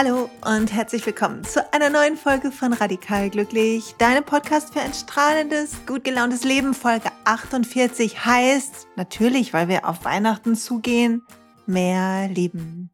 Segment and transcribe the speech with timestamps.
[0.00, 4.94] Hallo und herzlich willkommen zu einer neuen Folge von Radikal Glücklich, deinem Podcast für ein
[4.94, 6.72] strahlendes, gut gelauntes Leben.
[6.72, 11.26] Folge 48 heißt natürlich, weil wir auf Weihnachten zugehen,
[11.66, 12.90] mehr lieben.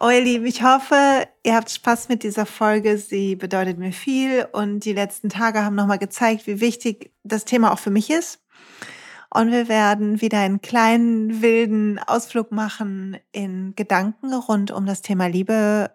[0.00, 2.98] Oh ihr Lieben, ich hoffe, ihr habt Spaß mit dieser Folge.
[2.98, 7.72] Sie bedeutet mir viel und die letzten Tage haben nochmal gezeigt, wie wichtig das Thema
[7.72, 8.40] auch für mich ist.
[9.36, 15.26] Und wir werden wieder einen kleinen wilden Ausflug machen in Gedanken rund um das Thema
[15.26, 15.90] Liebe.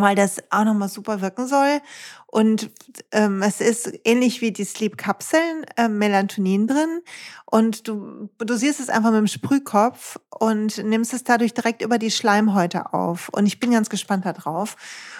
[0.01, 1.81] weil das auch nochmal super wirken soll.
[2.31, 2.71] Und
[3.11, 7.01] ähm, es ist ähnlich wie die Sleep-Kapseln, äh, Melatonin drin.
[7.47, 12.11] Und du dosierst es einfach mit dem Sprühkopf und nimmst es dadurch direkt über die
[12.11, 13.31] Schleimhäute auf.
[13.31, 14.77] Und ich bin ganz gespannt darauf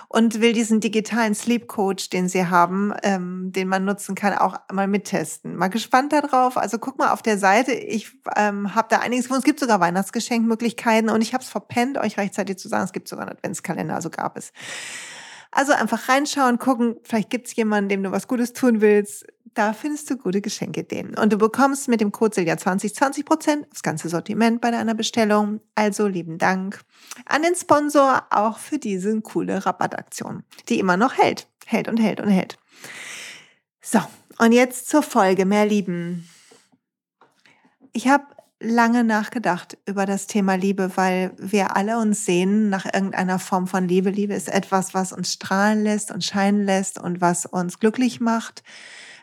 [0.09, 4.59] und will diesen digitalen Sleep Coach, den sie haben, ähm, den man nutzen kann, auch
[4.71, 5.57] mal mittesten.
[5.57, 6.59] Mal gespannt darauf.
[6.59, 7.73] Also guck mal auf der Seite.
[7.73, 9.31] Ich ähm, habe da einiges.
[9.31, 13.09] Es gibt sogar Weihnachtsgeschenkmöglichkeiten und ich habe es verpennt, euch rechtzeitig zu sagen, es gibt
[13.09, 14.53] sogar einen Adventskalender, also gab es.
[15.59, 19.27] Also einfach reinschauen, gucken, vielleicht gibt es jemanden, dem du was Gutes tun willst.
[19.55, 21.19] Da findest du gute Geschenke denen.
[21.19, 24.95] Und du bekommst mit dem Code Silja 20 20 Prozent aufs ganze Sortiment bei deiner
[24.95, 25.61] Bestellung.
[25.75, 26.83] Also lieben Dank
[27.27, 32.21] an den Sponsor auch für diese coole Rabattaktion, die immer noch hält, hält und hält
[32.21, 32.57] und hält.
[33.81, 33.99] So,
[34.39, 36.29] und jetzt zur Folge, mehr Lieben.
[37.93, 38.27] Ich habe
[38.61, 43.87] lange nachgedacht über das Thema Liebe, weil wir alle uns sehen nach irgendeiner Form von
[43.87, 44.11] Liebe.
[44.11, 48.65] Liebe ist etwas, was uns strahlen lässt und scheinen lässt und was uns glücklich macht.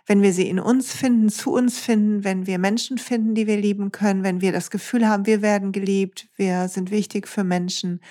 [0.05, 3.57] Wenn wir sie in uns finden, zu uns finden, wenn wir Menschen finden, die wir
[3.57, 8.01] lieben können, wenn wir das Gefühl haben, wir werden geliebt, wir sind wichtig für Menschen.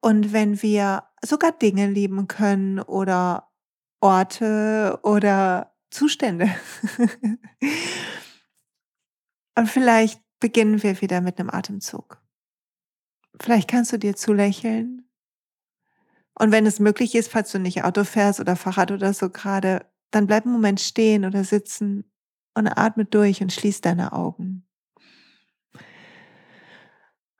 [0.00, 3.48] Und wenn wir sogar Dinge lieben können oder
[4.00, 6.48] Orte oder Zustände.
[9.56, 12.20] Und vielleicht beginnen wir wieder mit einem Atemzug.
[13.40, 15.08] Vielleicht kannst du dir zulächeln.
[16.34, 19.86] Und wenn es möglich ist, falls du nicht Auto fährst oder Fahrrad oder so gerade,
[20.10, 22.10] dann bleib einen Moment stehen oder sitzen
[22.54, 24.66] und atme durch und schließ deine Augen.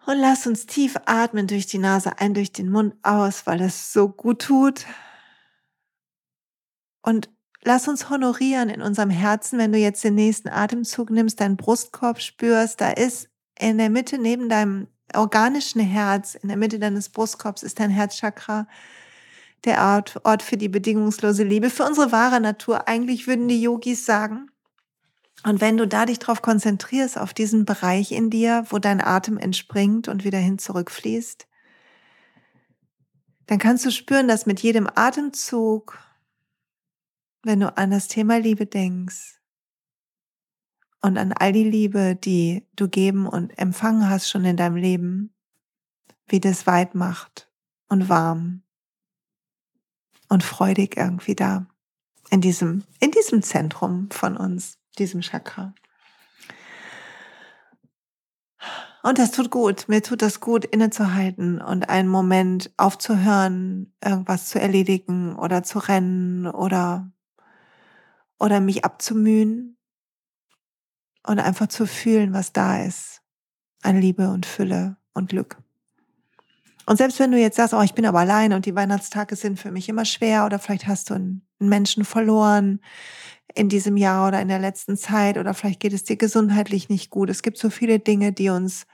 [0.06, 3.92] Und lass uns tief atmen durch die Nase ein, durch den Mund aus, weil das
[3.92, 4.86] so gut tut.
[7.02, 7.30] Und
[7.64, 12.20] lass uns honorieren in unserem Herzen, wenn du jetzt den nächsten Atemzug nimmst, deinen Brustkorb
[12.20, 13.28] spürst, da ist
[13.58, 18.66] in der Mitte neben deinem organischen Herz, in der Mitte deines Brustkorbs ist dein Herzchakra,
[19.64, 22.88] der Ort, Ort für die bedingungslose Liebe, für unsere wahre Natur.
[22.88, 24.50] Eigentlich würden die Yogis sagen.
[25.44, 29.38] Und wenn du da dich drauf konzentrierst, auf diesen Bereich in dir, wo dein Atem
[29.38, 31.46] entspringt und wieder hin zurückfließt,
[33.46, 35.98] dann kannst du spüren, dass mit jedem Atemzug
[37.42, 39.40] wenn du an das Thema Liebe denkst
[41.00, 45.34] und an all die Liebe, die du geben und empfangen hast schon in deinem Leben,
[46.26, 47.50] wie das weit macht
[47.88, 48.62] und warm
[50.28, 51.66] und freudig irgendwie da
[52.30, 55.74] in diesem, in diesem Zentrum von uns, diesem Chakra.
[59.02, 59.88] Und das tut gut.
[59.88, 66.46] Mir tut das gut, innezuhalten und einen Moment aufzuhören, irgendwas zu erledigen oder zu rennen
[66.46, 67.10] oder
[68.40, 69.76] oder mich abzumühen
[71.26, 73.22] und einfach zu fühlen, was da ist.
[73.82, 75.58] An Liebe und Fülle und Glück.
[76.86, 79.60] Und selbst wenn du jetzt sagst, oh, ich bin aber allein und die Weihnachtstage sind
[79.60, 82.80] für mich immer schwer oder vielleicht hast du einen Menschen verloren
[83.54, 87.10] in diesem Jahr oder in der letzten Zeit oder vielleicht geht es dir gesundheitlich nicht
[87.10, 87.30] gut.
[87.30, 88.86] Es gibt so viele Dinge, die uns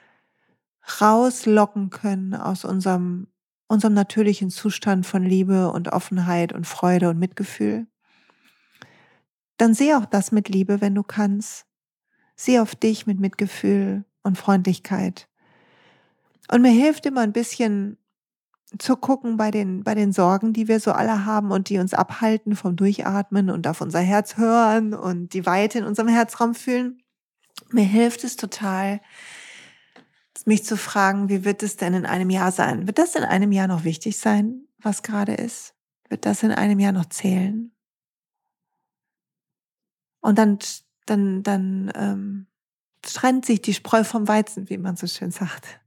[1.00, 3.28] rauslocken können aus unserem,
[3.66, 7.86] unserem natürlichen Zustand von Liebe und Offenheit und Freude und Mitgefühl.
[9.56, 11.66] Dann sehe auch das mit Liebe, wenn du kannst.
[12.34, 15.28] Sieh auf dich mit Mitgefühl und Freundlichkeit.
[16.50, 17.98] Und mir hilft immer ein bisschen
[18.78, 21.94] zu gucken bei den, bei den Sorgen, die wir so alle haben und die uns
[21.94, 27.02] abhalten vom Durchatmen und auf unser Herz hören und die Weite in unserem Herzraum fühlen.
[27.70, 29.00] Mir hilft es total,
[30.44, 32.86] mich zu fragen, wie wird es denn in einem Jahr sein?
[32.86, 35.74] Wird das in einem Jahr noch wichtig sein, was gerade ist?
[36.08, 37.72] Wird das in einem Jahr noch zählen?
[40.26, 40.58] Und dann,
[41.06, 42.46] dann, dann ähm,
[43.02, 45.80] trennt sich die Spreu vom Weizen, wie man so schön sagt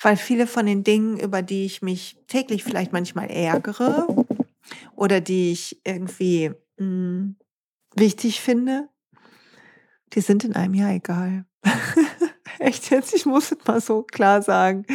[0.00, 4.06] weil viele von den Dingen, über die ich mich täglich vielleicht manchmal ärgere
[4.94, 7.36] oder die ich irgendwie mh, hm,
[7.96, 8.88] wichtig finde,
[10.12, 11.44] die sind in einem Jahr egal.
[12.58, 14.86] Echt jetzt, ich muss es mal so klar sagen.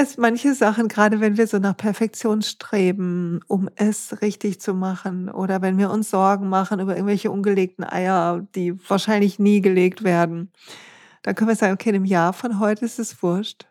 [0.00, 5.28] Es manche Sachen, gerade wenn wir so nach Perfektion streben, um es richtig zu machen,
[5.28, 10.52] oder wenn wir uns Sorgen machen über irgendwelche ungelegten Eier, die wahrscheinlich nie gelegt werden,
[11.24, 13.66] dann können wir sagen, okay, im Jahr von heute ist es wurscht.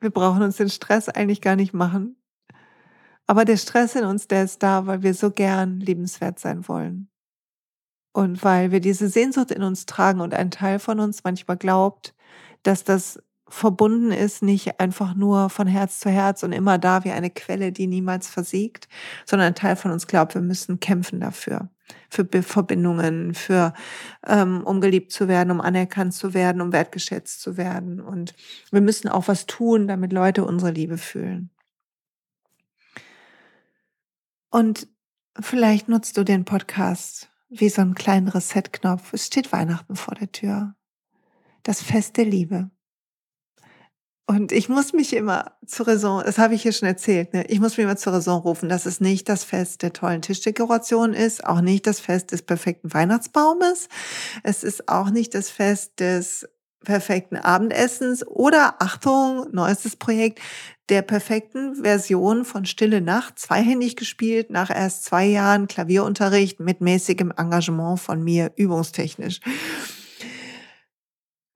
[0.00, 2.16] Wir brauchen uns den Stress eigentlich gar nicht machen.
[3.28, 7.08] Aber der Stress in uns, der ist da, weil wir so gern liebenswert sein wollen.
[8.12, 12.16] Und weil wir diese Sehnsucht in uns tragen und ein Teil von uns manchmal glaubt,
[12.64, 13.22] dass das
[13.56, 17.72] verbunden ist, nicht einfach nur von Herz zu Herz und immer da wie eine Quelle,
[17.72, 18.86] die niemals versiegt,
[19.24, 21.70] sondern ein Teil von uns glaubt, wir müssen kämpfen dafür,
[22.10, 23.72] für Verbindungen, für
[24.26, 27.98] ähm, um geliebt zu werden, um anerkannt zu werden, um wertgeschätzt zu werden.
[27.98, 28.34] Und
[28.70, 31.50] wir müssen auch was tun, damit Leute unsere Liebe fühlen.
[34.50, 34.86] Und
[35.40, 39.14] vielleicht nutzt du den Podcast wie so einen kleinen Reset-Knopf.
[39.14, 40.74] Es steht Weihnachten vor der Tür.
[41.62, 42.70] Das Fest der Liebe.
[44.28, 47.44] Und ich muss mich immer zur Raison, das habe ich hier schon erzählt, ne?
[47.46, 51.14] ich muss mich immer zur Raison rufen, dass es nicht das Fest der tollen Tischdekoration
[51.14, 53.88] ist, auch nicht das Fest des perfekten Weihnachtsbaumes,
[54.42, 56.48] es ist auch nicht das Fest des
[56.84, 60.40] perfekten Abendessens oder, Achtung, neuestes Projekt,
[60.88, 67.32] der perfekten Version von Stille Nacht, zweihändig gespielt, nach erst zwei Jahren Klavierunterricht mit mäßigem
[67.36, 69.40] Engagement von mir, übungstechnisch.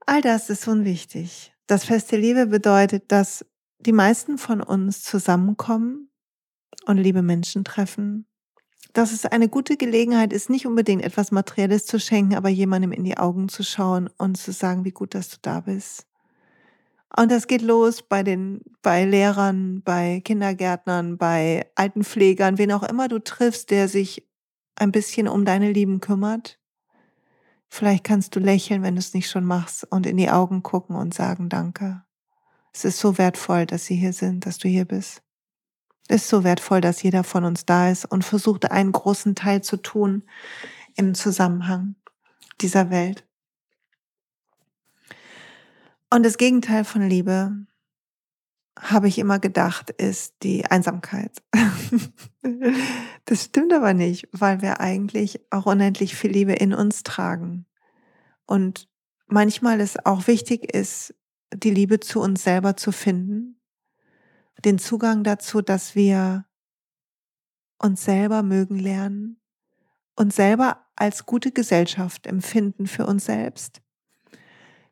[0.07, 1.53] All das ist unwichtig.
[1.71, 3.47] Das Fest der Liebe bedeutet, dass
[3.79, 6.11] die meisten von uns zusammenkommen
[6.87, 8.27] und liebe Menschen treffen.
[8.93, 13.05] Dass es eine gute Gelegenheit ist, nicht unbedingt etwas Materielles zu schenken, aber jemandem in
[13.05, 16.09] die Augen zu schauen und zu sagen, wie gut, dass du da bist.
[17.17, 23.07] Und das geht los bei den, bei Lehrern, bei Kindergärtnern, bei Altenpflegern, wen auch immer
[23.07, 24.29] du triffst, der sich
[24.75, 26.60] ein bisschen um deine Lieben kümmert.
[27.71, 30.97] Vielleicht kannst du lächeln, wenn du es nicht schon machst und in die Augen gucken
[30.97, 32.03] und sagen Danke.
[32.73, 35.23] Es ist so wertvoll, dass sie hier sind, dass du hier bist.
[36.09, 39.63] Es ist so wertvoll, dass jeder von uns da ist und versucht, einen großen Teil
[39.63, 40.25] zu tun
[40.97, 41.95] im Zusammenhang
[42.61, 43.25] dieser Welt.
[46.13, 47.67] Und das Gegenteil von Liebe,
[48.81, 51.43] habe ich immer gedacht, ist die Einsamkeit.
[53.25, 57.67] das stimmt aber nicht, weil wir eigentlich auch unendlich viel Liebe in uns tragen.
[58.51, 58.89] Und
[59.29, 61.15] manchmal es auch wichtig ist,
[61.55, 63.61] die Liebe zu uns selber zu finden,
[64.65, 66.47] den Zugang dazu, dass wir
[67.79, 69.41] uns selber mögen lernen,
[70.17, 73.83] uns selber als gute Gesellschaft empfinden für uns selbst,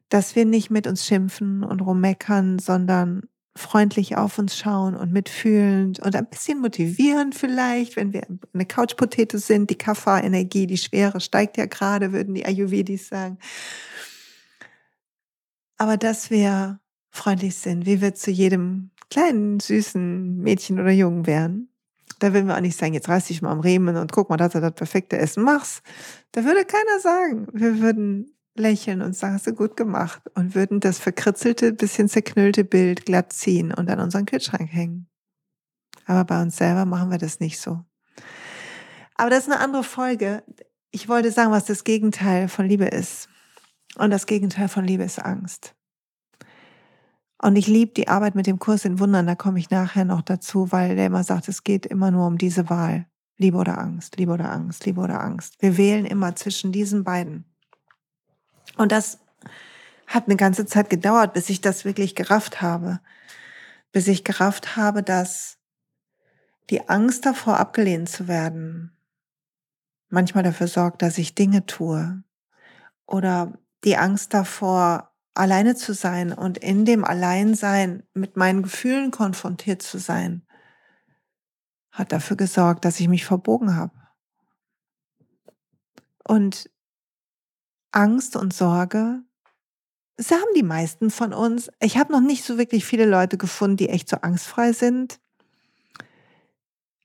[0.09, 3.23] dass wir nicht mit uns schimpfen und rummeckern, sondern
[3.59, 9.39] freundlich auf uns schauen und mitfühlend und ein bisschen motivierend vielleicht, wenn wir eine Couchpotato
[9.39, 13.39] sind, die Kaffa-Energie, die Schwere steigt ja gerade, würden die Ayurvedis sagen.
[15.77, 21.69] Aber dass wir freundlich sind, wie wir zu jedem kleinen, süßen Mädchen oder Jungen wären.
[22.21, 24.37] Da würden wir auch nicht sagen, jetzt reiß dich mal am Riemen und guck mal,
[24.37, 25.83] dass du das perfekte Essen machst.
[26.33, 27.47] Da würde keiner sagen.
[27.53, 32.65] Wir würden lächeln und sagen, hast du gut gemacht und würden das verkritzelte, bisschen zerknüllte
[32.65, 35.09] Bild glatt ziehen und an unseren Kühlschrank hängen.
[36.07, 37.85] Aber bei uns selber machen wir das nicht so.
[39.15, 40.43] Aber das ist eine andere Folge.
[40.91, 43.29] Ich wollte sagen, was das Gegenteil von Liebe ist.
[43.97, 45.75] Und das Gegenteil von Liebe ist Angst.
[47.41, 50.23] Und ich liebe die Arbeit mit dem Kurs in Wundern, da komme ich nachher noch
[50.23, 53.07] dazu, weil der immer sagt, es geht immer nur um diese Wahl.
[53.37, 55.55] Liebe oder Angst, Liebe oder Angst, Liebe oder Angst.
[55.61, 57.45] Wir wählen immer zwischen diesen beiden.
[58.79, 59.19] Und das
[60.07, 63.01] hat eine ganze Zeit gedauert, bis ich das wirklich gerafft habe.
[63.93, 65.59] Bis ich gerafft habe, dass
[66.71, 68.97] die Angst davor, abgelehnt zu werden,
[70.09, 72.23] manchmal dafür sorgt, dass ich Dinge tue.
[73.07, 79.83] Oder die Angst davor, alleine zu sein und in dem Alleinsein mit meinen Gefühlen konfrontiert
[79.83, 80.47] zu sein,
[81.91, 83.95] hat dafür gesorgt, dass ich mich verbogen habe.
[86.25, 86.71] Und
[87.93, 89.23] Angst und Sorge,
[90.17, 91.71] das haben die meisten von uns.
[91.81, 95.21] Ich habe noch nicht so wirklich viele Leute gefunden, die echt so angstfrei sind.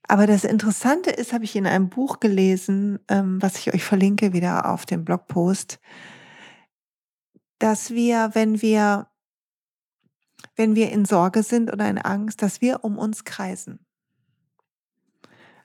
[0.06, 4.32] Aber das Interessante ist, habe ich in einem Buch gelesen, ähm, was ich euch verlinke
[4.32, 5.78] wieder auf dem Blogpost,
[7.58, 9.08] dass wir, wenn wir,
[10.56, 13.86] wenn wir in Sorge sind oder in Angst, dass wir um uns kreisen.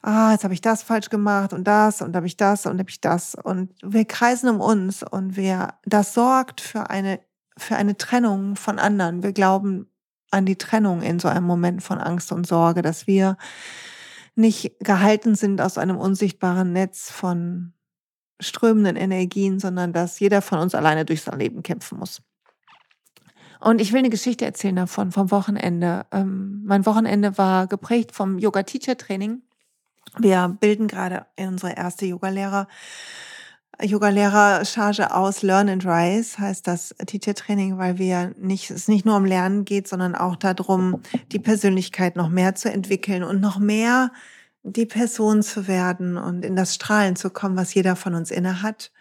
[0.01, 2.89] Ah, jetzt habe ich das falsch gemacht und das und habe ich das und habe
[2.89, 7.19] ich das und wir kreisen um uns und wir, das sorgt für eine,
[7.57, 9.23] für eine Trennung von anderen.
[9.23, 9.89] Wir glauben
[10.31, 13.37] an die Trennung in so einem Moment von Angst und Sorge, dass wir
[14.35, 17.73] nicht gehalten sind aus einem unsichtbaren Netz von
[18.39, 22.21] strömenden Energien, sondern dass jeder von uns alleine durch sein Leben kämpfen muss.
[23.59, 26.05] Und ich will eine Geschichte erzählen davon, vom Wochenende.
[26.11, 29.41] Ähm, mein Wochenende war geprägt vom Yoga-Teacher-Training.
[30.17, 32.67] Wir bilden gerade unsere erste Yogalehrer.
[33.81, 39.23] Yoga-Lehrer-Charge aus Learn and Rise heißt das Teacher-Training, weil wir nicht, es nicht nur um
[39.23, 41.01] Lernen geht, sondern auch darum,
[41.31, 44.11] die Persönlichkeit noch mehr zu entwickeln und noch mehr
[44.63, 48.61] die Person zu werden und in das Strahlen zu kommen, was jeder von uns inne
[48.61, 48.91] hat.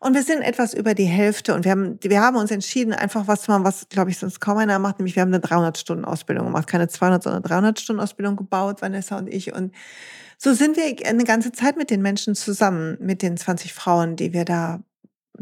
[0.00, 3.28] Und wir sind etwas über die Hälfte und wir haben, wir haben uns entschieden, einfach
[3.28, 6.46] was zu machen, was, glaube ich, sonst kaum einer macht, nämlich wir haben eine 300-Stunden-Ausbildung
[6.46, 9.52] gemacht, keine 200, sondern 300-Stunden-Ausbildung gebaut, Vanessa und ich.
[9.52, 9.74] Und
[10.42, 14.32] so sind wir eine ganze Zeit mit den Menschen zusammen, mit den 20 Frauen, die
[14.32, 14.80] wir da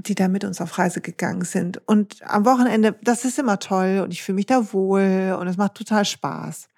[0.01, 1.81] die da mit uns auf Reise gegangen sind.
[1.87, 5.57] Und am Wochenende, das ist immer toll und ich fühle mich da wohl und es
[5.57, 6.69] macht total Spaß.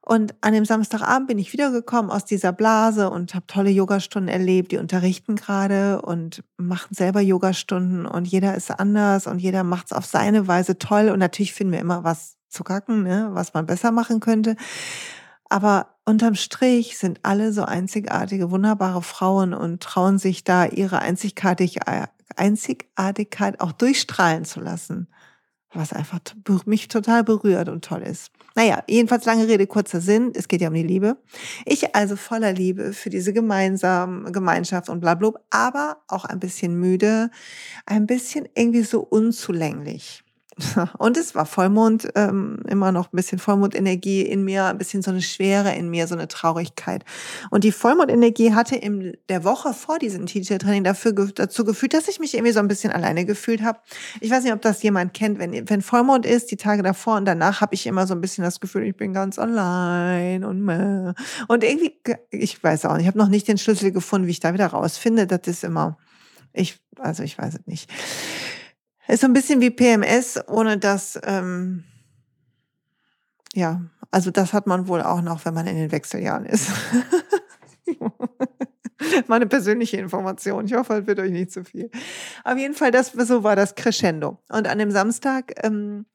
[0.00, 4.70] Und an dem Samstagabend bin ich wiedergekommen aus dieser Blase und habe tolle Yogastunden erlebt.
[4.70, 9.92] Die unterrichten gerade und machen selber Yogastunden und jeder ist anders und jeder macht es
[9.92, 11.08] auf seine Weise toll.
[11.08, 14.56] Und natürlich finden wir immer was zu kacken, ne, was man besser machen könnte.
[15.54, 22.10] Aber unterm Strich sind alle so einzigartige, wunderbare Frauen und trauen sich da ihre Einzigartigkeit
[23.60, 25.06] auch durchstrahlen zu lassen
[25.74, 26.20] was einfach
[26.66, 28.30] mich total berührt und toll ist.
[28.54, 30.32] Naja, jedenfalls lange Rede, kurzer Sinn.
[30.34, 31.16] Es geht ja um die Liebe.
[31.64, 36.78] Ich also voller Liebe für diese gemeinsame Gemeinschaft und bla, bla aber auch ein bisschen
[36.78, 37.30] müde,
[37.86, 40.23] ein bisschen irgendwie so unzulänglich.
[40.98, 45.10] Und es war Vollmond, ähm, immer noch ein bisschen Vollmondenergie in mir, ein bisschen so
[45.10, 47.04] eine Schwere in mir, so eine Traurigkeit.
[47.50, 52.20] Und die Vollmondenergie hatte in der Woche vor diesem Teacher-Training dafür, dazu geführt, dass ich
[52.20, 53.78] mich irgendwie so ein bisschen alleine gefühlt habe.
[54.20, 57.24] Ich weiß nicht, ob das jemand kennt, wenn, wenn Vollmond ist, die Tage davor und
[57.24, 61.12] danach habe ich immer so ein bisschen das Gefühl, ich bin ganz allein und meh.
[61.48, 61.94] Und irgendwie,
[62.30, 64.68] ich weiß auch nicht, ich habe noch nicht den Schlüssel gefunden, wie ich da wieder
[64.68, 65.26] rausfinde.
[65.26, 65.98] Das ist immer,
[66.52, 67.90] ich, also ich weiß es nicht.
[69.06, 71.84] Ist so ein bisschen wie PMS, ohne dass, ähm,
[73.54, 76.70] ja, also das hat man wohl auch noch, wenn man in den Wechseljahren ist.
[79.26, 80.64] Meine persönliche Information.
[80.64, 81.90] Ich hoffe, es wird euch nicht zu viel.
[82.44, 84.38] Auf jeden Fall, das, so war das Crescendo.
[84.48, 86.06] Und an dem Samstag ähm,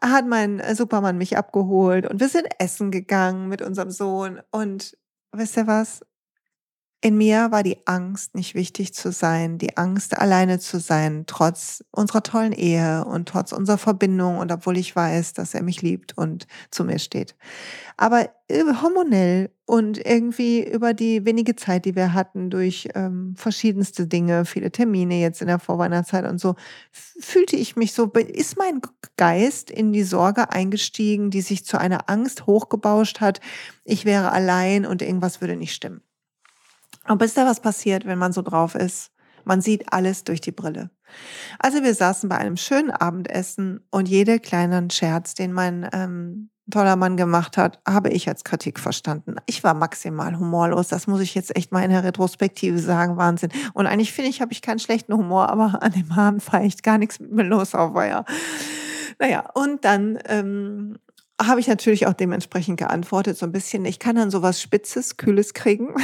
[0.00, 4.40] hat mein Supermann mich abgeholt und wir sind essen gegangen mit unserem Sohn.
[4.50, 4.96] Und
[5.32, 6.02] wisst ihr was?
[7.02, 11.84] In mir war die Angst, nicht wichtig zu sein, die Angst, alleine zu sein, trotz
[11.90, 16.16] unserer tollen Ehe und trotz unserer Verbindung und obwohl ich weiß, dass er mich liebt
[16.16, 17.36] und zu mir steht.
[17.98, 24.46] Aber hormonell und irgendwie über die wenige Zeit, die wir hatten, durch ähm, verschiedenste Dinge,
[24.46, 26.54] viele Termine jetzt in der Vorweihnachtszeit und so,
[26.92, 28.80] fühlte ich mich so, ist mein
[29.18, 33.40] Geist in die Sorge eingestiegen, die sich zu einer Angst hochgebauscht hat,
[33.84, 36.00] ich wäre allein und irgendwas würde nicht stimmen.
[37.06, 39.10] Aber ist da was passiert, wenn man so drauf ist?
[39.44, 40.90] Man sieht alles durch die Brille.
[41.60, 46.96] Also wir saßen bei einem schönen Abendessen und jeder kleinen Scherz, den mein ähm, toller
[46.96, 49.36] Mann gemacht hat, habe ich als Kritik verstanden.
[49.46, 50.88] Ich war maximal humorlos.
[50.88, 53.16] Das muss ich jetzt echt mal in der Retrospektive sagen.
[53.16, 53.50] Wahnsinn.
[53.72, 56.82] Und eigentlich finde ich, habe ich keinen schlechten Humor, aber an dem Abend war echt
[56.82, 58.24] gar nichts mit mir los auf Weiher.
[59.18, 60.98] Naja, und dann ähm,
[61.40, 65.52] habe ich natürlich auch dementsprechend geantwortet, so ein bisschen, ich kann dann sowas Spitzes, Kühles
[65.52, 65.94] kriegen,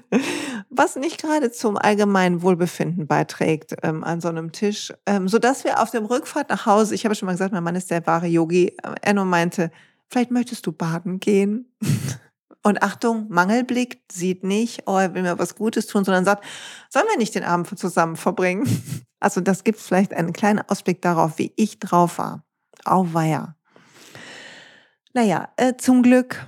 [0.70, 5.82] was nicht gerade zum allgemeinen Wohlbefinden beiträgt ähm, an so einem Tisch, ähm, sodass wir
[5.82, 8.26] auf dem Rückfahrt nach Hause, ich habe schon mal gesagt, mein Mann ist der wahre
[8.26, 9.70] Yogi, äh, nur meinte,
[10.08, 11.72] vielleicht möchtest du baden gehen.
[12.66, 16.44] Und Achtung, Mangelblick sieht nicht, oh, er will mir was Gutes tun, sondern sagt,
[16.88, 18.66] sollen wir nicht den Abend zusammen verbringen?
[19.20, 22.44] Also das gibt vielleicht einen kleinen Ausblick darauf, wie ich drauf war.
[22.84, 23.56] Auweia.
[25.14, 26.46] Naja, äh, zum Glück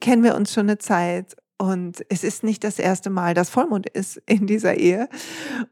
[0.00, 3.88] kennen wir uns schon eine Zeit und es ist nicht das erste Mal, dass Vollmond
[3.88, 5.08] ist in dieser Ehe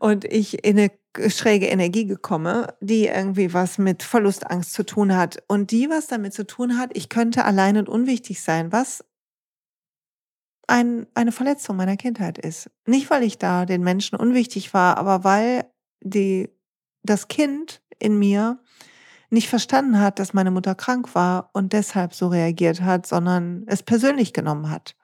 [0.00, 5.44] und ich in eine schräge Energie gekomme, die irgendwie was mit Verlustangst zu tun hat
[5.46, 9.04] und die was damit zu tun hat, ich könnte allein und unwichtig sein, was
[10.66, 12.68] ein, eine Verletzung meiner Kindheit ist.
[12.86, 15.66] Nicht, weil ich da den Menschen unwichtig war, aber weil
[16.02, 16.48] die,
[17.04, 18.58] das Kind in mir
[19.34, 23.82] nicht verstanden hat, dass meine Mutter krank war und deshalb so reagiert hat, sondern es
[23.82, 24.96] persönlich genommen hat.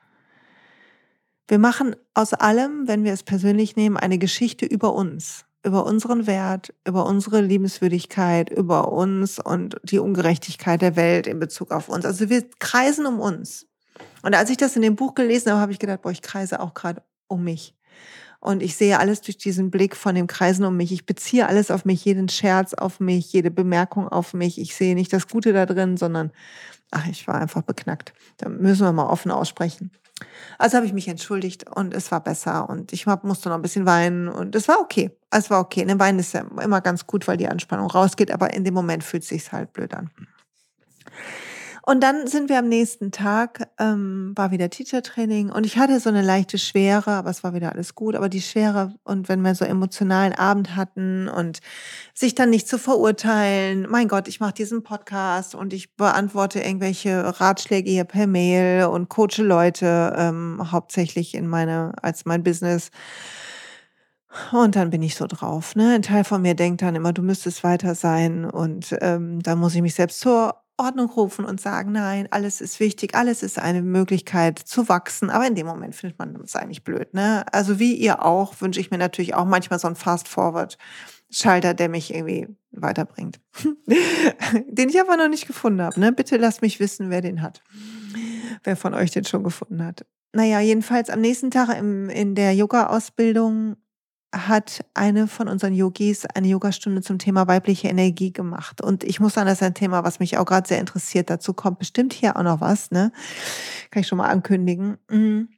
[1.48, 6.26] Wir machen aus allem, wenn wir es persönlich nehmen, eine Geschichte über uns, über unseren
[6.26, 12.04] Wert, über unsere Liebenswürdigkeit, über uns und die Ungerechtigkeit der Welt in Bezug auf uns.
[12.04, 13.66] Also wir kreisen um uns.
[14.22, 16.60] Und als ich das in dem Buch gelesen habe, habe ich gedacht, boah, ich kreise
[16.60, 17.74] auch gerade um mich.
[18.40, 20.92] Und ich sehe alles durch diesen Blick von dem Kreisen um mich.
[20.92, 24.58] Ich beziehe alles auf mich, jeden Scherz auf mich, jede Bemerkung auf mich.
[24.58, 26.32] Ich sehe nicht das Gute da drin, sondern,
[26.90, 28.14] ach, ich war einfach beknackt.
[28.38, 29.90] Da müssen wir mal offen aussprechen.
[30.58, 33.86] Also habe ich mich entschuldigt und es war besser und ich musste noch ein bisschen
[33.86, 35.10] weinen und es war okay.
[35.30, 35.80] Es war okay.
[35.82, 38.74] In dem Weinen ist ja immer ganz gut, weil die Anspannung rausgeht, aber in dem
[38.74, 40.10] Moment fühlt es sich halt blöd an.
[41.90, 46.08] Und dann sind wir am nächsten Tag, ähm, war wieder Teacher-Training und ich hatte so
[46.08, 48.14] eine leichte Schwere, aber es war wieder alles gut.
[48.14, 51.58] Aber die Schwere und wenn wir so emotionalen Abend hatten und
[52.14, 57.40] sich dann nicht zu verurteilen, mein Gott, ich mache diesen Podcast und ich beantworte irgendwelche
[57.40, 62.92] Ratschläge hier per Mail und coache Leute ähm, hauptsächlich in meine als mein Business.
[64.52, 65.74] Und dann bin ich so drauf.
[65.74, 65.92] Ne?
[65.92, 68.44] Ein Teil von mir denkt dann immer, du müsstest weiter sein.
[68.44, 72.80] Und ähm, da muss ich mich selbst zur Ordnung rufen und sagen, nein, alles ist
[72.80, 75.30] wichtig, alles ist eine Möglichkeit zu wachsen.
[75.30, 77.14] Aber in dem Moment findet man es eigentlich blöd.
[77.14, 77.44] Ne?
[77.52, 82.14] Also wie ihr auch, wünsche ich mir natürlich auch manchmal so einen Fast-Forward-Schalter, der mich
[82.14, 83.40] irgendwie weiterbringt.
[84.66, 86.00] den ich aber noch nicht gefunden habe.
[86.00, 86.12] Ne?
[86.12, 87.62] Bitte lasst mich wissen, wer den hat.
[88.64, 90.04] Wer von euch den schon gefunden hat.
[90.32, 93.76] Naja, jedenfalls am nächsten Tag im, in der Yoga-Ausbildung
[94.32, 98.80] hat eine von unseren Yogis eine Yogastunde zum Thema weibliche Energie gemacht.
[98.80, 101.30] Und ich muss sagen, das ist ein Thema, was mich auch gerade sehr interessiert.
[101.30, 103.12] Dazu kommt bestimmt hier auch noch was, ne?
[103.90, 104.98] Kann ich schon mal ankündigen.
[105.10, 105.48] Mhm.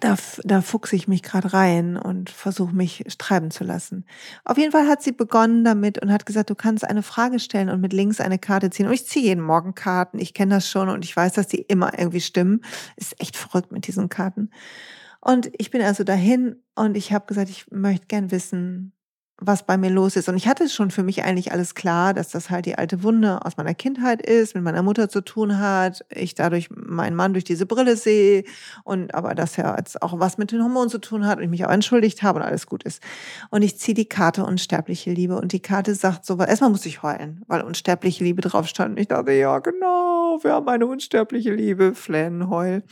[0.00, 4.04] Da, da fuchse ich mich gerade rein und versuche mich treiben zu lassen.
[4.44, 7.68] Auf jeden Fall hat sie begonnen damit und hat gesagt, du kannst eine Frage stellen
[7.68, 8.88] und mit links eine Karte ziehen.
[8.88, 10.18] Und ich ziehe jeden Morgen Karten.
[10.18, 12.62] Ich kenne das schon und ich weiß, dass die immer irgendwie stimmen.
[12.96, 14.50] Ist echt verrückt mit diesen Karten.
[15.26, 18.92] Und ich bin also dahin und ich habe gesagt, ich möchte gern wissen,
[19.38, 20.28] was bei mir los ist.
[20.28, 23.44] Und ich hatte schon für mich eigentlich alles klar, dass das halt die alte Wunde
[23.44, 27.42] aus meiner Kindheit ist, mit meiner Mutter zu tun hat, ich dadurch meinen Mann durch
[27.42, 28.44] diese Brille sehe
[28.84, 31.50] und aber dass er jetzt auch was mit den Hormonen zu tun hat und ich
[31.50, 33.02] mich auch entschuldigt habe und alles gut ist.
[33.50, 37.02] Und ich ziehe die Karte unsterbliche Liebe und die Karte sagt so, erstmal muss ich
[37.02, 38.92] heulen, weil unsterbliche Liebe drauf stand.
[38.92, 42.84] Und ich dachte, ja genau, wir haben eine unsterbliche Liebe, flennen, heul.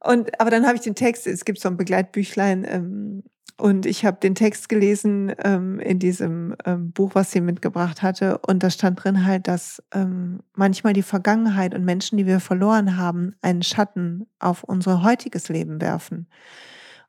[0.00, 3.22] Und aber dann habe ich den Text, es gibt so ein Begleitbüchlein, ähm,
[3.60, 8.38] und ich habe den Text gelesen ähm, in diesem ähm, Buch, was sie mitgebracht hatte.
[8.38, 12.96] Und da stand drin halt, dass ähm, manchmal die Vergangenheit und Menschen, die wir verloren
[12.96, 16.28] haben, einen Schatten auf unser heutiges Leben werfen.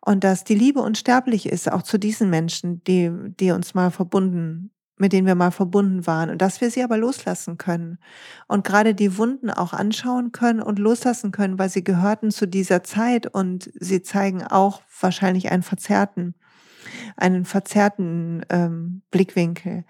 [0.01, 4.71] Und dass die Liebe unsterblich ist, auch zu diesen Menschen, die, die uns mal verbunden
[4.99, 7.97] mit denen wir mal verbunden waren und dass wir sie aber loslassen können
[8.47, 12.83] und gerade die Wunden auch anschauen können und loslassen können, weil sie gehörten zu dieser
[12.83, 16.35] Zeit und sie zeigen auch wahrscheinlich einen verzerrten,
[17.15, 19.85] einen verzerrten ähm, Blickwinkel.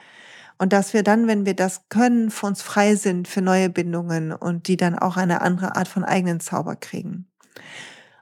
[0.59, 4.31] Und dass wir dann, wenn wir das können, für uns frei sind für neue Bindungen
[4.31, 7.27] und die dann auch eine andere Art von eigenen Zauber kriegen.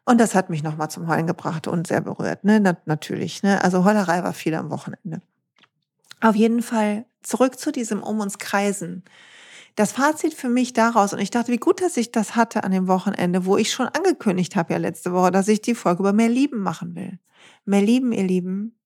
[0.05, 2.61] Und das hat mich nochmal zum Heulen gebracht und sehr berührt, ne?
[2.61, 3.43] Na, natürlich.
[3.43, 3.61] Ne?
[3.61, 5.21] Also Heulerei war viel am Wochenende.
[6.21, 9.03] Auf jeden Fall zurück zu diesem Um uns kreisen.
[9.75, 12.71] Das Fazit für mich daraus, und ich dachte, wie gut, dass ich das hatte an
[12.71, 16.13] dem Wochenende, wo ich schon angekündigt habe ja letzte Woche, dass ich die Folge über
[16.13, 17.19] mehr Lieben machen will.
[17.65, 18.79] Mehr Lieben, ihr Lieben,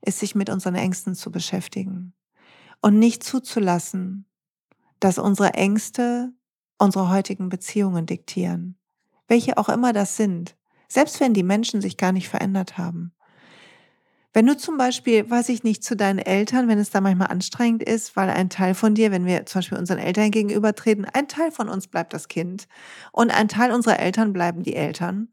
[0.00, 2.14] ist sich mit unseren Ängsten zu beschäftigen
[2.80, 4.26] und nicht zuzulassen,
[5.00, 6.32] dass unsere Ängste
[6.78, 8.78] unsere heutigen Beziehungen diktieren.
[9.26, 10.56] Welche auch immer das sind.
[10.88, 13.12] Selbst wenn die Menschen sich gar nicht verändert haben.
[14.34, 17.82] Wenn du zum Beispiel, weiß ich nicht, zu deinen Eltern, wenn es da manchmal anstrengend
[17.82, 21.50] ist, weil ein Teil von dir, wenn wir zum Beispiel unseren Eltern gegenübertreten, ein Teil
[21.50, 22.68] von uns bleibt das Kind
[23.12, 25.28] und ein Teil unserer Eltern bleiben die Eltern.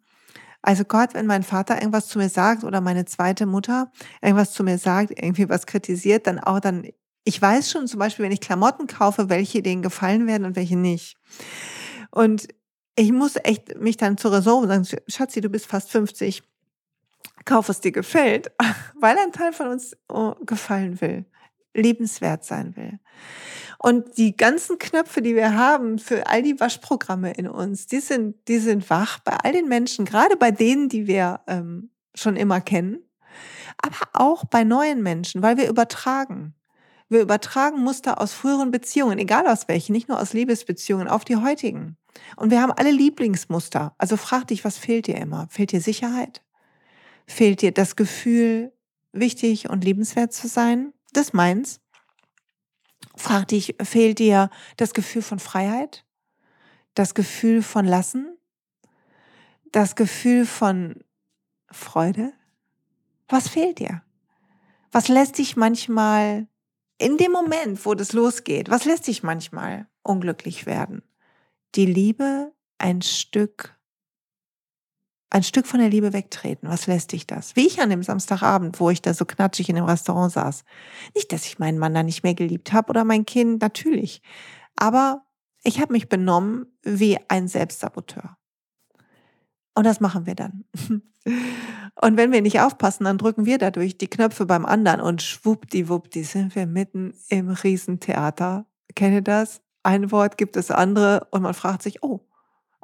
[0.62, 4.63] Also Gott, wenn mein Vater irgendwas zu mir sagt oder meine zweite Mutter irgendwas zu
[4.63, 6.88] mir sagt, irgendwie was kritisiert, dann auch dann,
[7.23, 10.77] ich weiß schon zum Beispiel, wenn ich Klamotten kaufe, welche denen gefallen werden und welche
[10.77, 11.17] nicht.
[12.12, 12.47] Und
[12.97, 16.43] ich muss echt mich dann zur Raison sagen, Schatzi, du bist fast 50,
[17.46, 18.52] kauf, was dir gefällt,
[19.00, 21.26] weil ein Teil von uns oh, gefallen will,
[21.74, 23.00] lebenswert sein will.
[23.78, 28.36] Und die ganzen Knöpfe, die wir haben für all die Waschprogramme in uns, die sind,
[28.48, 32.62] die sind wach bei all den Menschen, gerade bei denen, die wir ähm, schon immer
[32.62, 33.00] kennen,
[33.82, 36.56] aber auch bei neuen Menschen, weil wir übertragen.
[37.10, 41.36] Wir übertragen Muster aus früheren Beziehungen, egal aus welchen, nicht nur aus Liebesbeziehungen, auf die
[41.36, 41.98] heutigen.
[42.36, 43.94] Und wir haben alle Lieblingsmuster.
[44.00, 45.48] Also frag dich, was fehlt dir immer?
[45.50, 46.44] Fehlt dir Sicherheit?
[47.28, 48.72] Fehlt dir das Gefühl,
[49.12, 50.94] wichtig und liebenswert zu sein?
[51.14, 51.80] Das meins.
[53.16, 56.06] Frag dich, fehlt dir das Gefühl von Freiheit?
[56.94, 58.38] Das Gefühl von Lassen?
[59.72, 61.04] Das Gefühl von
[61.72, 62.34] Freude?
[63.28, 64.04] Was fehlt dir?
[64.92, 66.48] Was lässt dich manchmal
[66.98, 71.02] in dem Moment, wo das losgeht, was lässt dich manchmal unglücklich werden?
[71.76, 73.75] Die Liebe ein Stück,
[75.30, 76.70] ein Stück von der Liebe wegtreten.
[76.70, 77.56] Was lässt dich das?
[77.56, 80.64] Wie ich an dem Samstagabend, wo ich da so knatschig in dem Restaurant saß.
[81.14, 84.22] Nicht, dass ich meinen Mann da nicht mehr geliebt habe oder mein Kind, natürlich.
[84.76, 85.26] Aber
[85.64, 88.38] ich habe mich benommen wie ein Selbstsaboteur.
[89.74, 90.64] Und das machen wir dann.
[92.02, 96.24] Und wenn wir nicht aufpassen, dann drücken wir dadurch die Knöpfe beim anderen und schwuppdiwuppdi
[96.24, 98.66] sind wir mitten im Riesentheater.
[98.96, 99.62] Kennt ihr das?
[99.82, 102.20] Ein Wort gibt es andere und man fragt sich, oh,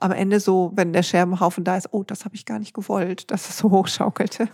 [0.01, 3.31] am Ende so, wenn der Scherbenhaufen da ist, oh, das habe ich gar nicht gewollt,
[3.31, 4.49] dass es so hochschaukelte.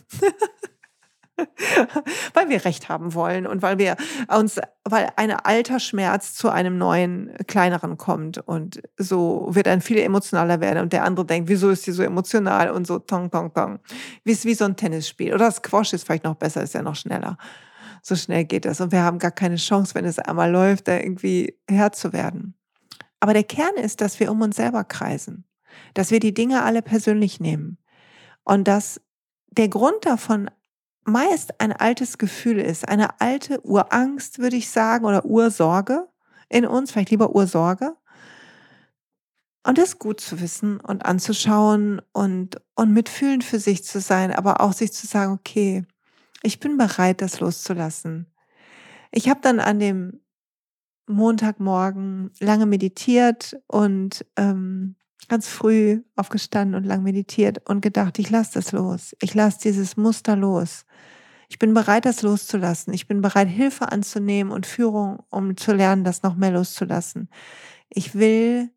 [2.34, 3.96] weil wir Recht haben wollen und weil wir
[4.28, 10.00] uns, weil ein alter Schmerz zu einem neuen, kleineren kommt und so wird ein viel
[10.00, 13.54] emotionaler werden und der andere denkt, wieso ist sie so emotional und so tong, tong,
[13.54, 13.80] tong.
[14.24, 17.38] Wie wie so ein Tennisspiel oder Squash ist vielleicht noch besser, ist ja noch schneller.
[18.02, 20.98] So schnell geht das und wir haben gar keine Chance, wenn es einmal läuft, da
[20.98, 22.56] irgendwie Herr zu werden.
[23.20, 25.46] Aber der Kern ist, dass wir um uns selber kreisen,
[25.94, 27.78] dass wir die Dinge alle persönlich nehmen
[28.44, 29.02] und dass
[29.50, 30.50] der Grund davon
[31.04, 36.08] meist ein altes Gefühl ist, eine alte Urangst, würde ich sagen, oder Ursorge
[36.50, 37.96] in uns, vielleicht lieber Ursorge.
[39.64, 44.62] Und das gut zu wissen und anzuschauen und, und mitfühlend für sich zu sein, aber
[44.62, 45.86] auch sich zu sagen, okay,
[46.44, 48.28] ich bin bereit, das loszulassen.
[49.12, 50.22] Ich habe dann an dem
[51.08, 54.96] Montagmorgen lange meditiert und ähm,
[55.30, 59.16] ganz früh aufgestanden und lang meditiert und gedacht, ich lasse das los.
[59.22, 60.86] Ich lasse dieses Muster los.
[61.50, 62.94] Ich bin bereit, das loszulassen.
[62.94, 67.30] Ich bin bereit, Hilfe anzunehmen und Führung, um zu lernen, das noch mehr loszulassen.
[67.90, 68.70] Ich will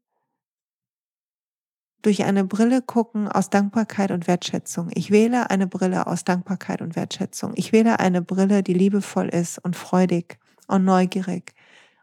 [2.02, 4.90] durch eine Brille gucken aus Dankbarkeit und Wertschätzung.
[4.94, 7.52] Ich wähle eine Brille aus Dankbarkeit und Wertschätzung.
[7.56, 11.52] Ich wähle eine Brille, die liebevoll ist und freudig und neugierig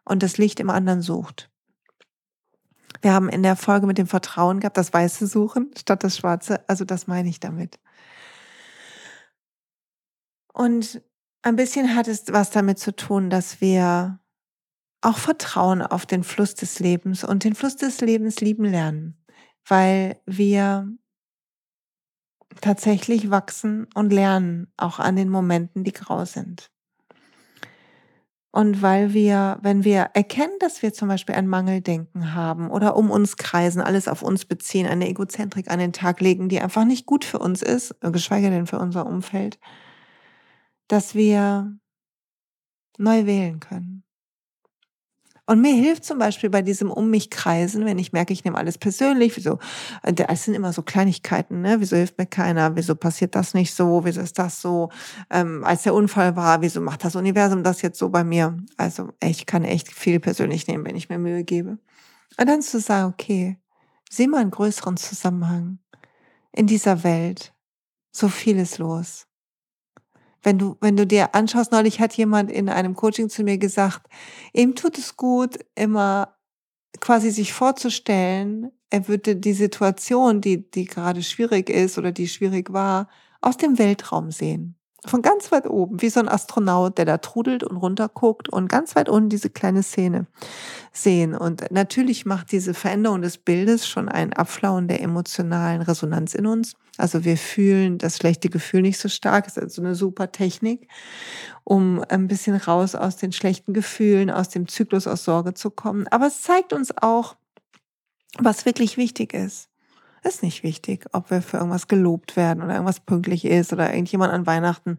[0.08, 1.50] und das Licht im anderen sucht.
[3.02, 6.68] Wir haben in der Folge mit dem Vertrauen gehabt, das Weiße suchen statt das Schwarze.
[6.68, 7.80] Also das meine ich damit.
[10.54, 11.02] Und
[11.44, 14.20] ein bisschen hat es was damit zu tun, dass wir
[15.02, 19.24] auch vertrauen auf den Fluss des Lebens und den Fluss des Lebens lieben lernen,
[19.68, 20.92] weil wir
[22.62, 26.72] tatsächlich wachsen und lernen, auch an den Momenten, die grau sind.
[28.52, 33.12] Und weil wir, wenn wir erkennen, dass wir zum Beispiel ein Mangeldenken haben oder um
[33.12, 37.06] uns kreisen, alles auf uns beziehen, eine Egozentrik an den Tag legen, die einfach nicht
[37.06, 39.60] gut für uns ist, geschweige denn für unser Umfeld,
[40.88, 41.78] dass wir
[42.98, 43.97] neu wählen können.
[45.48, 48.58] Und mir hilft zum Beispiel bei diesem Um mich kreisen, wenn ich merke, ich nehme
[48.58, 49.60] alles persönlich, wieso,
[50.04, 51.78] äh, es sind immer so Kleinigkeiten, ne?
[51.80, 52.76] Wieso hilft mir keiner?
[52.76, 54.04] Wieso passiert das nicht so?
[54.04, 54.90] Wieso ist das so?
[55.30, 58.58] Ähm, als der Unfall war, wieso macht das Universum das jetzt so bei mir?
[58.76, 61.78] Also ich kann echt viel persönlich nehmen, wenn ich mir Mühe gebe.
[62.38, 63.58] Und dann zu sagen, okay,
[64.10, 65.80] sieh mal einen größeren Zusammenhang.
[66.52, 67.54] In dieser Welt
[68.12, 69.27] so vieles los.
[70.48, 74.08] Wenn du, wenn du dir anschaust, neulich hat jemand in einem Coaching zu mir gesagt,
[74.54, 76.38] ihm tut es gut, immer
[77.02, 82.72] quasi sich vorzustellen, er würde die Situation, die, die gerade schwierig ist oder die schwierig
[82.72, 83.10] war,
[83.42, 87.64] aus dem Weltraum sehen von ganz weit oben, wie so ein Astronaut, der da trudelt
[87.64, 90.28] und runterguckt und ganz weit unten diese kleine Szene
[90.92, 91.36] sehen.
[91.36, 96.76] Und natürlich macht diese Veränderung des Bildes schon ein Abflauen der emotionalen Resonanz in uns.
[96.98, 99.46] Also wir fühlen das schlechte Gefühl nicht so stark.
[99.46, 100.88] Das ist also eine super Technik,
[101.64, 106.08] um ein bisschen raus aus den schlechten Gefühlen, aus dem Zyklus aus Sorge zu kommen.
[106.08, 107.36] Aber es zeigt uns auch,
[108.40, 109.70] was wirklich wichtig ist.
[110.24, 114.34] Ist nicht wichtig, ob wir für irgendwas gelobt werden oder irgendwas pünktlich ist oder irgendjemand
[114.34, 114.98] an Weihnachten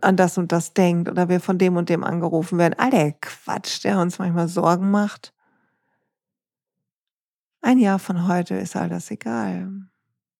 [0.00, 2.74] an das und das denkt oder wir von dem und dem angerufen werden.
[2.78, 5.32] All der Quatsch, der uns manchmal Sorgen macht.
[7.60, 9.88] Ein Jahr von heute ist all das egal.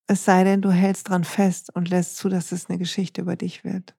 [0.06, 3.36] Es sei denn, du hältst dran fest und lässt zu, dass es eine Geschichte über
[3.36, 3.94] dich wird.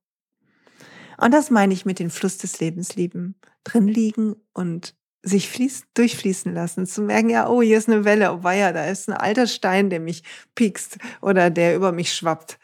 [1.18, 3.36] Und das meine ich mit dem Fluss des Lebens lieben.
[3.64, 8.34] Drin liegen und sich fließen, durchfließen lassen, zu merken, ja, oh, hier ist eine Welle,
[8.34, 12.60] oh weia, da ist ein alter Stein, der mich piekst oder der über mich schwappt.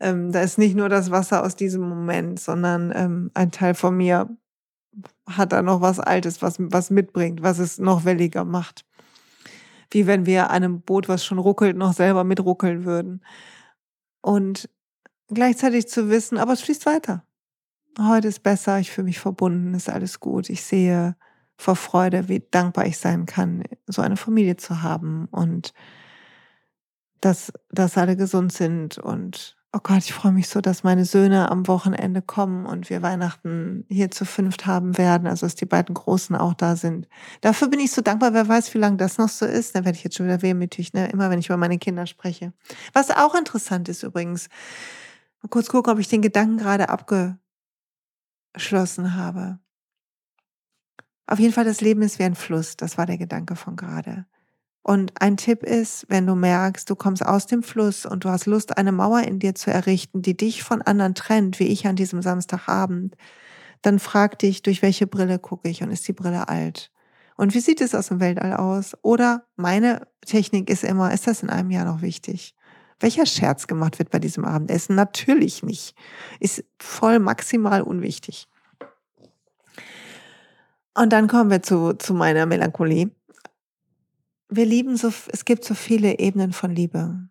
[0.00, 3.94] Ähm, da ist nicht nur das Wasser aus diesem Moment, sondern ähm, ein Teil von
[3.94, 4.34] mir
[5.28, 8.86] hat da noch was Altes, was, was mitbringt, was es noch welliger macht.
[9.90, 13.22] Wie wenn wir einem Boot, was schon ruckelt, noch selber mitruckeln würden.
[14.20, 14.68] Und
[15.28, 17.24] gleichzeitig zu wissen, aber es fließt weiter.
[17.98, 20.50] Heute ist besser, ich fühle mich verbunden, ist alles gut.
[20.50, 21.16] Ich sehe
[21.56, 25.74] vor Freude, wie dankbar ich sein kann, so eine Familie zu haben und
[27.20, 31.50] dass, dass alle gesund sind und oh Gott, ich freue mich so, dass meine Söhne
[31.50, 35.94] am Wochenende kommen und wir Weihnachten hier zu fünft haben werden, also dass die beiden
[35.94, 37.06] Großen auch da sind.
[37.42, 39.74] Dafür bin ich so dankbar, wer weiß, wie lange das noch so ist.
[39.74, 41.10] Da werde ich jetzt schon wieder wehmütig, ne?
[41.10, 42.52] immer wenn ich über meine Kinder spreche.
[42.94, 44.48] Was auch interessant ist übrigens,
[45.42, 47.38] mal kurz gucken, ob ich den Gedanken gerade abgeschlossen
[49.16, 49.58] habe.
[51.26, 52.76] Auf jeden Fall, das Leben ist wie ein Fluss.
[52.78, 54.24] Das war der Gedanke von gerade.
[54.82, 58.46] Und ein Tipp ist, wenn du merkst, du kommst aus dem Fluss und du hast
[58.46, 61.96] Lust, eine Mauer in dir zu errichten, die dich von anderen trennt, wie ich an
[61.96, 63.16] diesem Samstagabend,
[63.82, 66.90] dann frag dich, durch welche Brille gucke ich und ist die Brille alt?
[67.36, 68.96] Und wie sieht es aus dem Weltall aus?
[69.02, 72.54] Oder meine Technik ist immer, ist das in einem Jahr noch wichtig?
[73.00, 74.96] Welcher Scherz gemacht wird bei diesem Abendessen?
[74.96, 75.94] Natürlich nicht.
[76.40, 78.48] Ist voll maximal unwichtig.
[80.94, 83.12] Und dann kommen wir zu, zu meiner Melancholie.
[84.50, 87.28] Wir lieben so, es gibt so viele Ebenen von Liebe.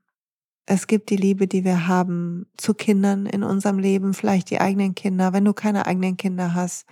[0.68, 4.94] Es gibt die Liebe, die wir haben zu Kindern in unserem Leben, vielleicht die eigenen
[4.94, 6.86] Kinder, wenn du keine eigenen Kinder hast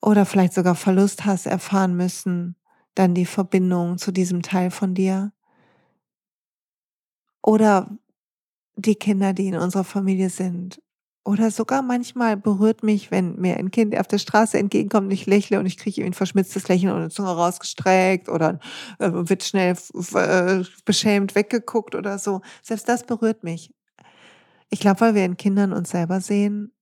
[0.00, 2.56] oder vielleicht sogar Verlust hast erfahren müssen,
[2.94, 5.32] dann die Verbindung zu diesem Teil von dir.
[7.42, 7.96] Oder
[8.76, 10.80] die Kinder, die in unserer Familie sind
[11.24, 15.58] oder sogar manchmal berührt mich, wenn mir ein Kind auf der Straße entgegenkommt ich lächle
[15.58, 18.58] und ich kriege ihm ein verschmitztes Lächeln und eine Zunge rausgestreckt oder
[18.98, 19.74] äh, wird schnell
[20.14, 22.42] äh, beschämt weggeguckt oder so.
[22.62, 23.72] Selbst das berührt mich.
[24.68, 26.72] Ich glaube, weil wir in Kindern uns selber sehen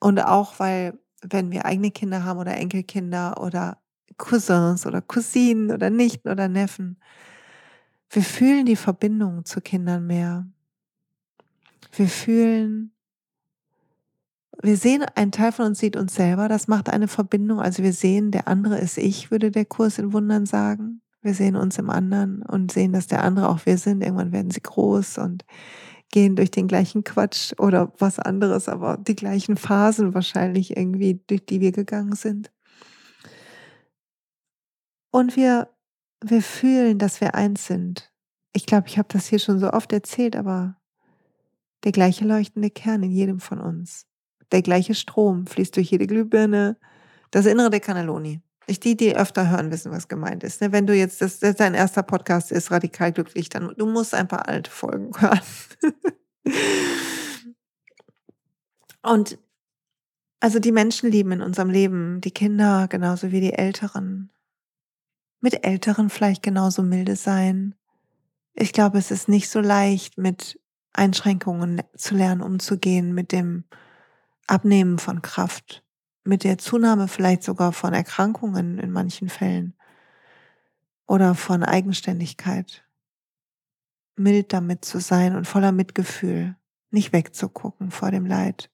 [0.00, 3.78] und auch weil, wenn wir eigene Kinder haben oder Enkelkinder oder
[4.18, 6.98] Cousins oder Cousinen oder Nichten oder Neffen,
[8.10, 10.46] wir fühlen die Verbindung zu Kindern mehr.
[11.92, 12.92] Wir fühlen
[14.62, 17.60] wir sehen, ein Teil von uns sieht uns selber, das macht eine Verbindung.
[17.60, 21.00] Also wir sehen, der andere ist ich, würde der Kurs in Wundern sagen.
[21.22, 24.02] Wir sehen uns im anderen und sehen, dass der andere auch wir sind.
[24.02, 25.44] Irgendwann werden sie groß und
[26.10, 31.44] gehen durch den gleichen Quatsch oder was anderes, aber die gleichen Phasen wahrscheinlich irgendwie, durch
[31.44, 32.50] die wir gegangen sind.
[35.10, 35.68] Und wir,
[36.22, 38.12] wir fühlen, dass wir eins sind.
[38.52, 40.76] Ich glaube, ich habe das hier schon so oft erzählt, aber
[41.84, 44.06] der gleiche leuchtende Kern in jedem von uns.
[44.52, 46.76] Der gleiche Strom fließt durch jede Glühbirne.
[47.30, 48.40] Das Innere der Cannelloni.
[48.68, 50.60] Die, die öfter hören, wissen, was gemeint ist.
[50.60, 50.72] Ne?
[50.72, 54.28] Wenn du jetzt, das, das dein erster Podcast ist, radikal glücklich, dann du musst ein
[54.28, 55.40] paar alte Folgen hören.
[59.02, 59.38] Und
[60.40, 64.30] also die Menschen lieben in unserem Leben, die Kinder genauso wie die Älteren.
[65.40, 67.74] Mit Älteren vielleicht genauso milde sein.
[68.54, 70.60] Ich glaube, es ist nicht so leicht, mit
[70.92, 73.64] Einschränkungen zu lernen, umzugehen, mit dem
[74.48, 75.84] Abnehmen von Kraft,
[76.24, 79.74] mit der Zunahme vielleicht sogar von Erkrankungen in manchen Fällen
[81.06, 82.84] oder von Eigenständigkeit.
[84.16, 86.56] Mild damit zu sein und voller Mitgefühl,
[86.90, 88.70] nicht wegzugucken vor dem Leid.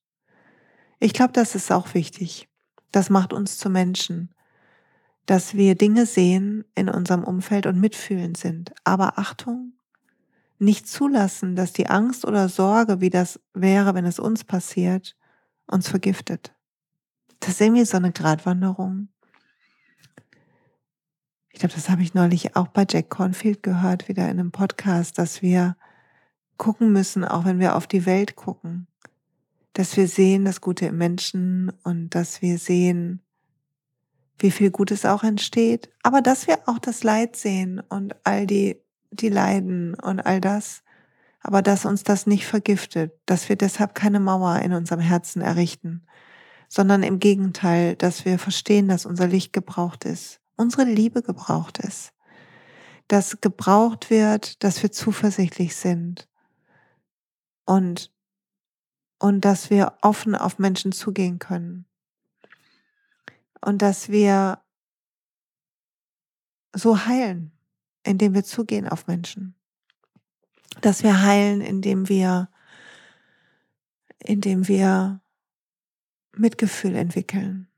[1.00, 2.48] Ich glaube, das ist auch wichtig.
[2.92, 4.32] Das macht uns zu Menschen,
[5.26, 8.72] dass wir Dinge sehen in unserem Umfeld und mitfühlend sind.
[8.84, 9.72] Aber Achtung,
[10.58, 15.16] nicht zulassen, dass die Angst oder Sorge, wie das wäre, wenn es uns passiert,
[15.66, 16.55] uns vergiftet.
[17.40, 19.09] Das ist irgendwie so eine Gratwanderung.
[21.50, 25.18] Ich glaube, das habe ich neulich auch bei Jack Cornfield gehört, wieder in einem Podcast,
[25.18, 25.77] dass wir
[26.57, 28.87] gucken müssen, auch wenn wir auf die Welt gucken,
[29.72, 33.20] dass wir sehen das Gute im Menschen und dass wir sehen,
[34.38, 38.81] wie viel Gutes auch entsteht, aber dass wir auch das Leid sehen und all die,
[39.11, 40.84] die leiden und all das
[41.44, 46.07] aber dass uns das nicht vergiftet, dass wir deshalb keine Mauer in unserem Herzen errichten,
[46.70, 52.14] sondern im Gegenteil, dass wir verstehen, dass unser Licht gebraucht ist, unsere Liebe gebraucht ist,
[53.09, 56.26] dass gebraucht wird, dass wir zuversichtlich sind.
[57.66, 58.11] Und,
[59.18, 61.85] und dass wir offen auf Menschen zugehen können.
[63.61, 64.61] Und dass wir
[66.74, 67.52] so heilen,
[68.02, 69.54] indem wir zugehen auf Menschen.
[70.80, 72.48] Dass wir heilen, indem wir,
[74.18, 75.20] indem wir
[76.37, 77.68] Mitgefühl entwickeln.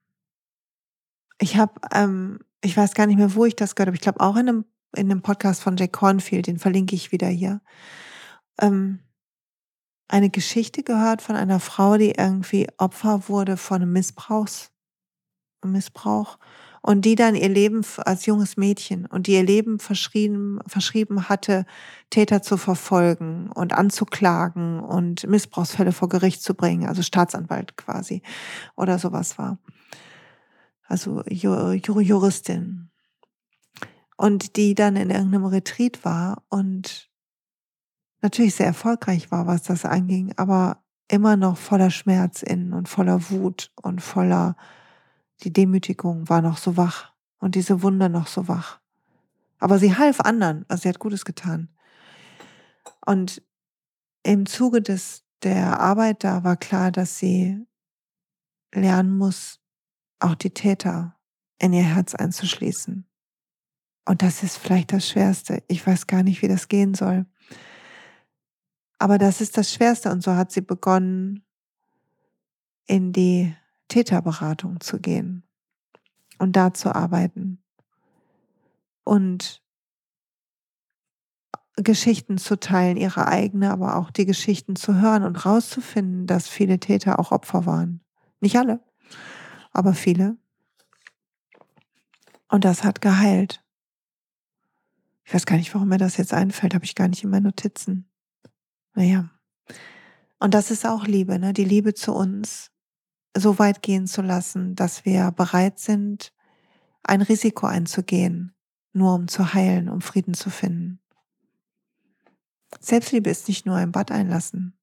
[1.38, 3.96] Ich habe, ähm, ich weiß gar nicht mehr, wo ich das gehört habe.
[3.96, 7.28] Ich glaube auch in einem, in einem Podcast von Jack Cornfield, den verlinke ich wieder
[7.28, 7.60] hier.
[8.60, 9.00] Ähm,
[10.08, 14.70] eine Geschichte gehört von einer Frau, die irgendwie Opfer wurde von einem Missbrauchs,
[15.64, 16.38] Missbrauch
[16.86, 21.66] und die dann ihr Leben als junges Mädchen und die ihr Leben verschrieben, verschrieben hatte,
[22.10, 28.22] Täter zu verfolgen und anzuklagen und Missbrauchsfälle vor Gericht zu bringen, also Staatsanwalt quasi
[28.76, 29.58] oder sowas war.
[30.86, 32.90] Also Juristin.
[34.16, 37.10] Und die dann in irgendeinem Retreat war und
[38.22, 43.28] natürlich sehr erfolgreich war, was das anging, aber immer noch voller Schmerz innen und voller
[43.28, 44.56] Wut und voller
[45.42, 48.80] die Demütigung war noch so wach und diese Wunder noch so wach.
[49.58, 51.68] Aber sie half anderen, also sie hat Gutes getan.
[53.04, 53.42] Und
[54.22, 57.64] im Zuge des, der Arbeit da war klar, dass sie
[58.74, 59.60] lernen muss,
[60.18, 61.16] auch die Täter
[61.58, 63.06] in ihr Herz einzuschließen.
[64.04, 65.62] Und das ist vielleicht das Schwerste.
[65.68, 67.26] Ich weiß gar nicht, wie das gehen soll.
[68.98, 70.10] Aber das ist das Schwerste.
[70.10, 71.44] Und so hat sie begonnen,
[72.86, 73.54] in die
[73.88, 75.42] Täterberatung zu gehen
[76.38, 77.62] und da zu arbeiten
[79.04, 79.62] und
[81.76, 86.80] Geschichten zu teilen, ihre eigene, aber auch die Geschichten zu hören und rauszufinden, dass viele
[86.80, 88.00] Täter auch Opfer waren.
[88.40, 88.80] Nicht alle,
[89.72, 90.36] aber viele.
[92.48, 93.62] Und das hat geheilt.
[95.24, 97.42] Ich weiß gar nicht, warum mir das jetzt einfällt, habe ich gar nicht in meinen
[97.42, 98.08] Notizen.
[98.94, 99.28] Naja.
[100.38, 101.52] Und das ist auch Liebe, ne?
[101.52, 102.70] Die Liebe zu uns,
[103.36, 106.32] so weit gehen zu lassen, dass wir bereit sind,
[107.02, 108.54] ein Risiko einzugehen,
[108.92, 111.00] nur um zu heilen, um Frieden zu finden.
[112.80, 114.76] Selbstliebe ist nicht nur ein Bad einlassen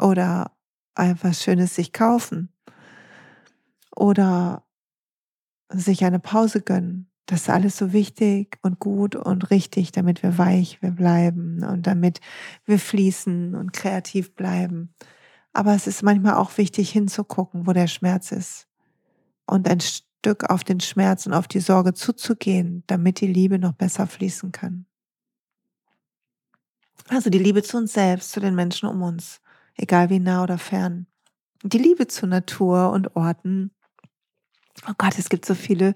[0.00, 0.52] oder
[0.94, 2.52] etwas Schönes sich kaufen
[3.94, 4.64] oder
[5.68, 7.10] sich eine Pause gönnen.
[7.26, 11.86] Das ist alles so wichtig und gut und richtig, damit wir weich wir bleiben und
[11.86, 12.20] damit
[12.66, 14.94] wir fließen und kreativ bleiben.
[15.54, 18.66] Aber es ist manchmal auch wichtig hinzugucken, wo der Schmerz ist.
[19.46, 23.72] Und ein Stück auf den Schmerz und auf die Sorge zuzugehen, damit die Liebe noch
[23.72, 24.86] besser fließen kann.
[27.08, 29.40] Also die Liebe zu uns selbst, zu den Menschen um uns,
[29.76, 31.06] egal wie nah oder fern.
[31.62, 33.70] Die Liebe zur Natur und Orten.
[34.88, 35.94] Oh Gott, es gibt so viele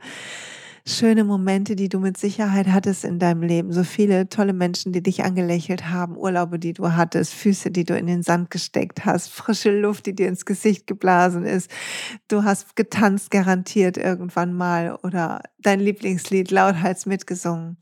[0.88, 3.72] schöne Momente, die du mit Sicherheit hattest in deinem Leben.
[3.72, 7.96] So viele tolle Menschen, die dich angelächelt haben, Urlaube, die du hattest, Füße, die du
[7.96, 11.70] in den Sand gesteckt hast, frische Luft, die dir ins Gesicht geblasen ist.
[12.28, 17.76] Du hast getanzt garantiert irgendwann mal oder dein Lieblingslied lauthals mitgesungen.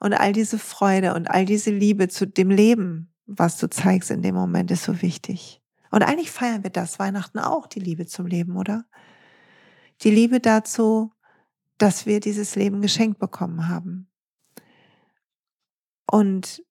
[0.00, 4.22] Und all diese Freude und all diese Liebe zu dem Leben, was du zeigst in
[4.22, 5.60] dem Moment, ist so wichtig.
[5.90, 8.84] Und eigentlich feiern wir das Weihnachten auch, die Liebe zum Leben, oder?
[10.02, 11.10] Die Liebe dazu,
[11.78, 14.10] dass wir dieses Leben geschenkt bekommen haben.
[16.10, 16.62] Und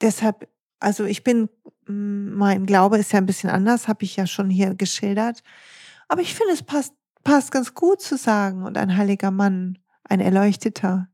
[0.00, 1.48] deshalb, also ich bin,
[1.86, 5.42] mm, mein Glaube ist ja ein bisschen anders, habe ich ja schon hier geschildert.
[6.08, 8.64] Aber ich finde, es passt, passt ganz gut zu sagen.
[8.64, 11.08] Und ein heiliger Mann, ein Erleuchteter,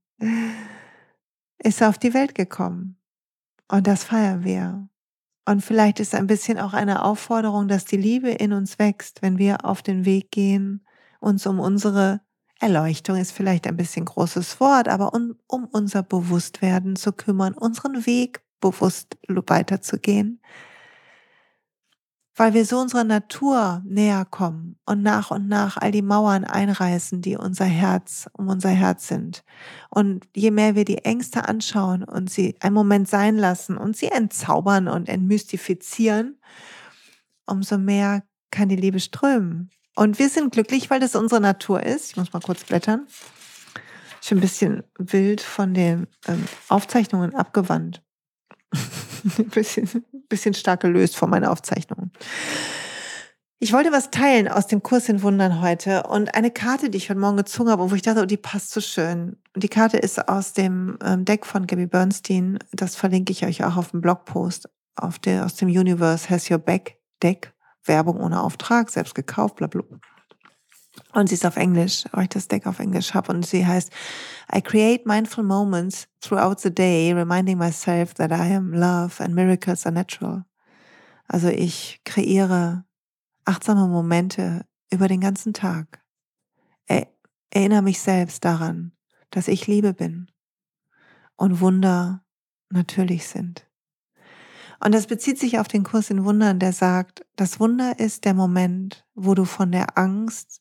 [1.59, 2.99] ist auf die Welt gekommen.
[3.69, 4.89] Und das feiern wir.
[5.49, 9.39] Und vielleicht ist ein bisschen auch eine Aufforderung, dass die Liebe in uns wächst, wenn
[9.39, 10.86] wir auf den Weg gehen,
[11.21, 12.21] uns um unsere
[12.59, 18.07] Erleuchtung ist vielleicht ein bisschen großes Wort, aber um, um unser Bewusstwerden zu kümmern, unseren
[18.07, 20.41] Weg bewusst weiterzugehen,
[22.35, 27.21] weil wir so unserer Natur näher kommen und nach und nach all die Mauern einreißen,
[27.21, 29.45] die unser Herz um unser Herz sind.
[29.91, 34.09] Und je mehr wir die Ängste anschauen und sie einen Moment sein lassen und sie
[34.09, 36.39] entzaubern und entmystifizieren,
[37.47, 39.71] umso mehr kann die Liebe strömen.
[39.97, 42.11] Und wir sind glücklich, weil das unsere Natur ist.
[42.11, 43.07] Ich muss mal kurz blättern.
[44.23, 48.03] Ich bin ein bisschen wild von den ähm, Aufzeichnungen abgewandt.
[49.39, 52.13] ein bisschen, bisschen stark gelöst von meinen Aufzeichnungen.
[53.59, 57.09] Ich wollte was teilen aus dem Kurs in Wundern heute und eine Karte, die ich
[57.09, 59.39] heute Morgen gezogen habe, wo ich dachte, oh, die passt so schön.
[59.55, 62.59] Und die Karte ist aus dem ähm, Deck von Gabby Bernstein.
[62.73, 66.59] Das verlinke ich euch auch auf dem Blogpost auf der, aus dem Universe Has Your
[66.59, 67.55] Back Deck.
[67.89, 69.83] Werbung ohne Auftrag, selbst gekauft, bla bla.
[71.13, 73.33] Und sie ist auf Englisch, weil ich das Deck auf Englisch habe.
[73.33, 73.91] Und sie heißt,
[74.55, 79.87] I create mindful moments throughout the day, reminding myself that I am love and miracles
[79.87, 80.45] are natural.
[81.29, 82.85] Also ich kreiere
[83.45, 86.03] achtsame Momente über den ganzen Tag.
[86.87, 87.09] Er,
[87.51, 88.93] erinnere mich selbst daran,
[89.31, 90.31] dass ich Liebe bin
[91.37, 92.23] und Wunder
[92.71, 93.66] natürlich sind.
[94.81, 98.35] Und das bezieht sich auf den Kurs in Wundern, der sagt, das Wunder ist der
[98.35, 100.61] Moment, wo du von der Angst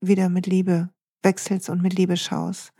[0.00, 0.90] wieder mit Liebe
[1.22, 2.72] wechselst und mit Liebe schaust,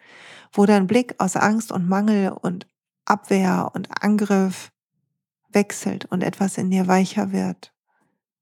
[0.53, 2.67] wo dein Blick aus Angst und Mangel und
[3.05, 4.73] Abwehr und Angriff
[5.53, 7.75] wechselt und etwas in dir weicher wird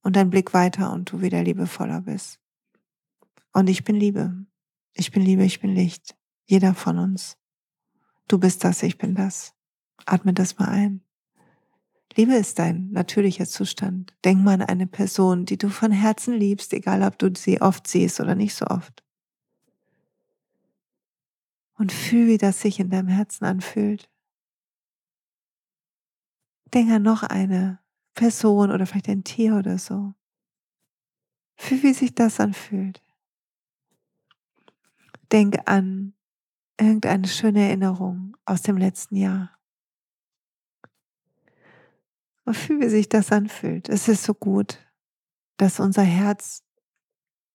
[0.02, 2.38] und dein Blick weiter und du wieder liebevoller bist.
[3.52, 4.46] Und ich bin Liebe.
[4.92, 6.16] Ich bin Liebe, ich bin Licht.
[6.44, 7.36] Jeder von uns.
[8.28, 9.54] Du bist das, ich bin das.
[10.06, 11.07] Atme das mal ein.
[12.18, 14.12] Liebe ist dein natürlicher Zustand.
[14.24, 17.86] Denk mal an eine Person, die du von Herzen liebst, egal ob du sie oft
[17.86, 19.04] siehst oder nicht so oft.
[21.74, 24.10] Und fühl, wie das sich in deinem Herzen anfühlt.
[26.74, 27.78] Denk an noch eine
[28.14, 30.12] Person oder vielleicht ein Tier oder so.
[31.54, 33.00] Fühl, wie sich das anfühlt.
[35.30, 36.14] Denk an
[36.80, 39.57] irgendeine schöne Erinnerung aus dem letzten Jahr.
[42.48, 43.90] Und fühl, wie sich das anfühlt.
[43.90, 44.78] Es ist so gut,
[45.58, 46.62] dass unser Herz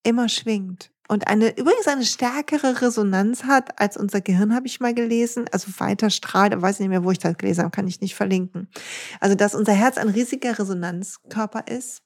[0.03, 4.93] immer schwingt und eine, übrigens eine stärkere Resonanz hat als unser Gehirn, habe ich mal
[4.93, 5.45] gelesen.
[5.51, 8.69] Also weiter strahlt, weiß nicht mehr, wo ich das gelesen habe, kann ich nicht verlinken.
[9.19, 12.03] Also, dass unser Herz ein riesiger Resonanzkörper ist.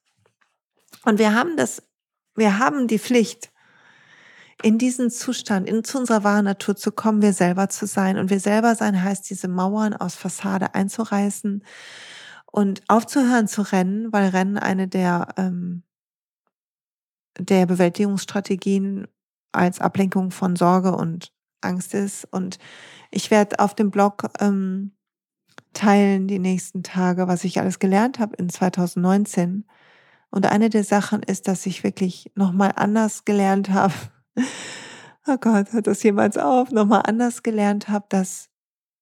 [1.04, 1.84] Und wir haben das,
[2.36, 3.52] wir haben die Pflicht,
[4.64, 8.18] in diesen Zustand, in, zu unserer wahren Natur zu kommen, wir selber zu sein.
[8.18, 11.64] Und wir selber sein heißt, diese Mauern aus Fassade einzureißen
[12.58, 15.84] und aufzuhören zu rennen, weil Rennen eine der, ähm,
[17.38, 19.08] der Bewältigungsstrategien
[19.52, 21.32] als Ablenkung von Sorge und
[21.62, 22.26] Angst ist.
[22.32, 22.58] Und
[23.12, 24.98] ich werde auf dem Blog ähm,
[25.74, 29.68] teilen die nächsten Tage, was ich alles gelernt habe in 2019.
[30.32, 33.94] Und eine der Sachen ist, dass ich wirklich nochmal anders gelernt habe,
[35.28, 38.50] oh Gott, hört das jemals auf, nochmal anders gelernt habe, dass,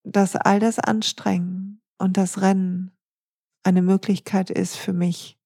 [0.03, 2.91] dass all das Anstrengen und das Rennen
[3.66, 5.38] eine Möglichkeit ist für mich,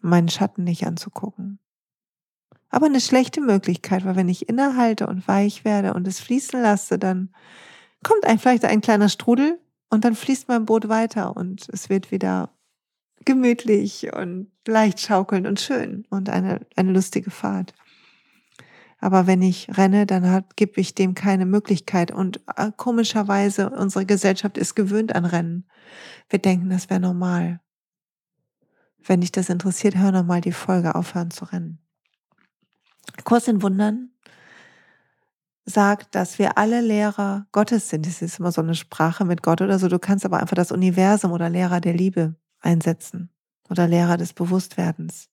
[0.00, 1.58] meinen Schatten nicht anzugucken.
[2.70, 6.98] Aber eine schlechte Möglichkeit, weil wenn ich innehalte und weich werde und es fließen lasse,
[6.98, 7.34] dann
[8.02, 9.60] kommt ein, vielleicht ein kleiner Strudel
[9.90, 12.50] und dann fließt mein Boot weiter und es wird wieder
[13.26, 17.74] gemütlich und leicht schaukeln und schön und eine, eine lustige Fahrt.
[19.00, 22.10] Aber wenn ich renne, dann gebe ich dem keine Möglichkeit.
[22.10, 25.66] Und äh, komischerweise, unsere Gesellschaft ist gewöhnt an Rennen.
[26.28, 27.60] Wir denken, das wäre normal.
[29.02, 31.78] Wenn dich das interessiert, hör nochmal die Folge Aufhören zu rennen.
[33.24, 34.10] Kurs in Wundern
[35.64, 38.06] sagt, dass wir alle Lehrer Gottes sind.
[38.06, 39.88] Das ist immer so eine Sprache mit Gott oder so.
[39.88, 43.30] Du kannst aber einfach das Universum oder Lehrer der Liebe einsetzen
[43.70, 45.30] oder Lehrer des Bewusstwerdens.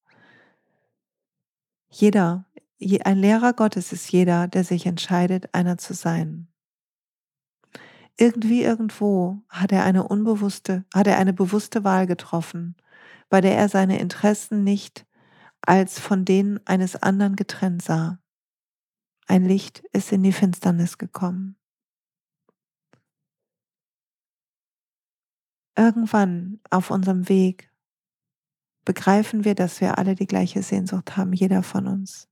[1.89, 2.45] Jeder
[2.79, 6.47] ein Lehrer Gottes ist jeder, der sich entscheidet, einer zu sein.
[8.17, 12.75] Irgendwie irgendwo hat er eine unbewusste, hat er eine bewusste Wahl getroffen,
[13.29, 15.05] bei der er seine Interessen nicht
[15.61, 18.19] als von denen eines anderen getrennt sah.
[19.27, 21.57] Ein Licht ist in die Finsternis gekommen.
[25.75, 27.71] Irgendwann auf unserem Weg
[28.85, 32.29] begreifen wir, dass wir alle die gleiche Sehnsucht haben, jeder von uns.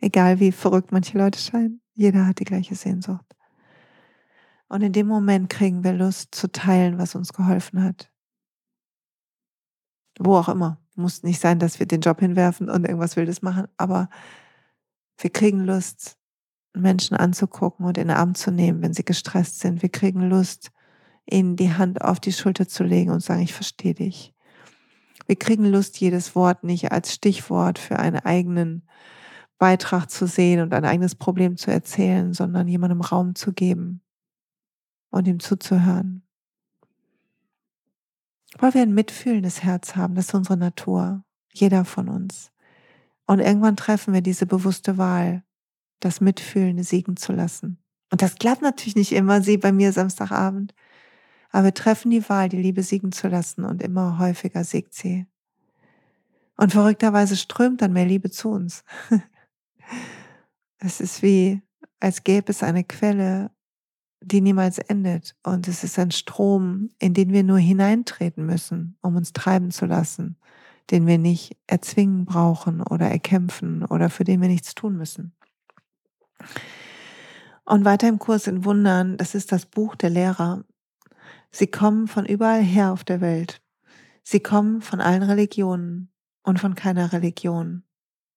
[0.00, 3.24] Egal wie verrückt manche Leute scheinen, jeder hat die gleiche Sehnsucht.
[4.68, 8.10] Und in dem Moment kriegen wir Lust zu teilen, was uns geholfen hat.
[10.18, 10.78] Wo auch immer.
[10.94, 14.10] Muss nicht sein, dass wir den Job hinwerfen und irgendwas Wildes machen, aber
[15.16, 16.16] wir kriegen Lust,
[16.74, 19.82] Menschen anzugucken und in den Arm zu nehmen, wenn sie gestresst sind.
[19.82, 20.70] Wir kriegen Lust,
[21.30, 24.34] ihnen die Hand auf die Schulter zu legen und sagen, ich verstehe dich.
[25.26, 28.82] Wir kriegen Lust, jedes Wort nicht als Stichwort für einen eigenen
[29.58, 34.00] Beitrag zu sehen und ein eigenes Problem zu erzählen, sondern jemandem Raum zu geben
[35.10, 36.22] und ihm zuzuhören.
[38.58, 42.50] Weil wir ein mitfühlendes Herz haben, das ist unsere Natur, jeder von uns.
[43.26, 45.42] Und irgendwann treffen wir diese bewusste Wahl,
[46.00, 47.78] das Mitfühlende siegen zu lassen.
[48.10, 50.74] Und das klappt natürlich nicht immer, sie bei mir Samstagabend.
[51.50, 55.26] Aber wir treffen die Wahl, die Liebe siegen zu lassen und immer häufiger siegt sie.
[56.56, 58.84] Und verrückterweise strömt dann mehr Liebe zu uns.
[60.78, 61.62] Es ist wie,
[62.00, 63.50] als gäbe es eine Quelle,
[64.20, 65.36] die niemals endet.
[65.42, 69.86] Und es ist ein Strom, in den wir nur hineintreten müssen, um uns treiben zu
[69.86, 70.36] lassen,
[70.90, 75.34] den wir nicht erzwingen brauchen oder erkämpfen oder für den wir nichts tun müssen.
[77.64, 80.64] Und weiter im Kurs in Wundern, das ist das Buch der Lehrer.
[81.50, 83.60] Sie kommen von überall her auf der Welt.
[84.22, 86.10] Sie kommen von allen Religionen
[86.42, 87.82] und von keiner Religion.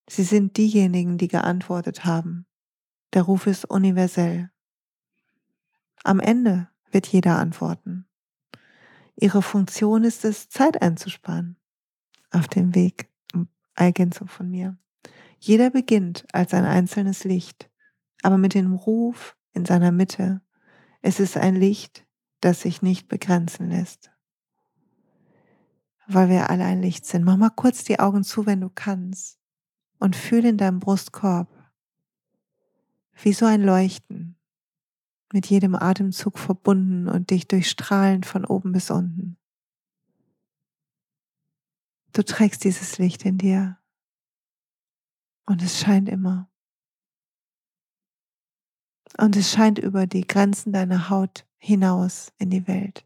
[0.08, 2.46] Sie sind diejenigen, die geantwortet haben.
[3.14, 4.52] Der Ruf ist universell.
[6.04, 8.08] Am Ende wird jeder antworten.
[9.16, 11.58] Ihre Funktion ist es, Zeit einzusparen
[12.32, 13.12] auf dem Weg.
[13.76, 14.78] Ergänzung von mir.
[15.40, 17.70] Jeder beginnt als ein einzelnes Licht,
[18.22, 20.42] aber mit dem Ruf in seiner Mitte.
[21.02, 22.06] Es ist ein Licht,
[22.42, 24.12] das sich nicht begrenzen lässt.
[26.08, 27.24] Weil wir alle ein Licht sind.
[27.24, 29.40] Mach mal kurz die Augen zu, wenn du kannst.
[30.02, 31.48] Und fühl in deinem Brustkorb
[33.22, 34.36] wie so ein Leuchten,
[35.32, 39.38] mit jedem Atemzug verbunden und dich durchstrahlend von oben bis unten.
[42.14, 43.78] Du trägst dieses Licht in dir
[45.46, 46.50] und es scheint immer.
[49.20, 53.06] Und es scheint über die Grenzen deiner Haut hinaus in die Welt.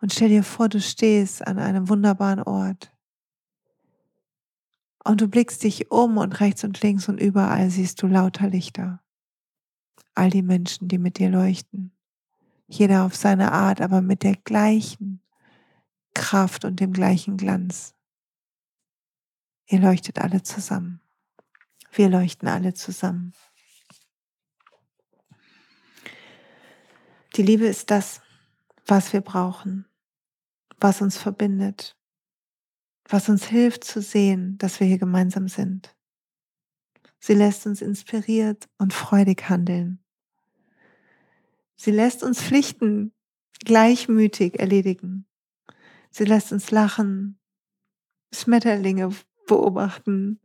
[0.00, 2.95] Und stell dir vor, du stehst an einem wunderbaren Ort.
[5.06, 9.00] Und du blickst dich um und rechts und links und überall siehst du lauter Lichter.
[10.16, 11.96] All die Menschen, die mit dir leuchten.
[12.66, 15.22] Jeder auf seine Art, aber mit der gleichen
[16.12, 17.94] Kraft und dem gleichen Glanz.
[19.68, 21.00] Ihr leuchtet alle zusammen.
[21.92, 23.32] Wir leuchten alle zusammen.
[27.36, 28.22] Die Liebe ist das,
[28.86, 29.86] was wir brauchen,
[30.80, 31.96] was uns verbindet,
[33.08, 35.94] was uns hilft zu sehen, dass wir hier gemeinsam sind.
[37.18, 40.02] Sie lässt uns inspiriert und freudig handeln.
[41.76, 43.12] Sie lässt uns Pflichten
[43.64, 45.26] gleichmütig erledigen.
[46.10, 47.38] Sie lässt uns lachen,
[48.32, 49.10] Schmetterlinge
[49.46, 50.40] beobachten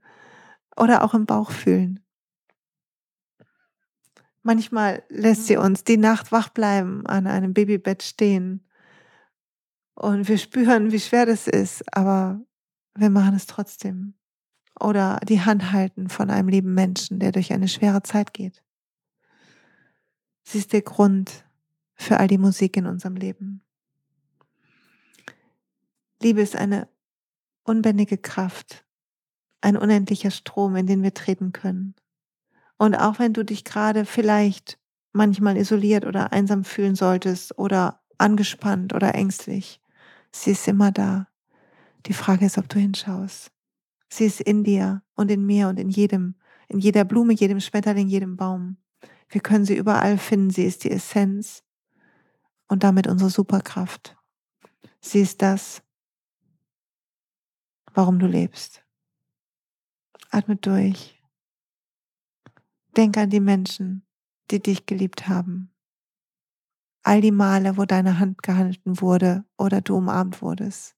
[0.75, 2.03] oder auch im Bauch fühlen.
[4.43, 8.67] Manchmal lässt sie uns die Nacht wach bleiben, an einem Babybett stehen.
[9.93, 12.41] Und wir spüren, wie schwer das ist, aber
[12.95, 14.13] wir machen es trotzdem.
[14.79, 18.63] Oder die Hand halten von einem lieben Menschen, der durch eine schwere Zeit geht.
[20.43, 21.45] Sie ist der Grund
[21.93, 23.61] für all die Musik in unserem Leben.
[26.21, 26.87] Liebe ist eine
[27.63, 28.85] unbändige Kraft,
[29.61, 31.95] ein unendlicher Strom, in den wir treten können.
[32.77, 34.79] Und auch wenn du dich gerade vielleicht
[35.13, 39.81] manchmal isoliert oder einsam fühlen solltest oder angespannt oder ängstlich,
[40.31, 41.27] sie ist immer da.
[42.05, 43.51] Die Frage ist, ob du hinschaust.
[44.09, 46.35] Sie ist in dir und in mir und in jedem,
[46.67, 48.77] in jeder Blume, jedem Schmetterling, jedem Baum.
[49.29, 50.49] Wir können sie überall finden.
[50.49, 51.63] Sie ist die Essenz
[52.67, 54.17] und damit unsere Superkraft.
[54.99, 55.81] Sie ist das,
[57.93, 58.83] warum du lebst.
[60.29, 61.21] Atme durch.
[62.97, 64.05] Denk an die Menschen,
[64.49, 65.73] die dich geliebt haben.
[67.03, 70.95] All die Male, wo deine Hand gehalten wurde oder du umarmt wurdest.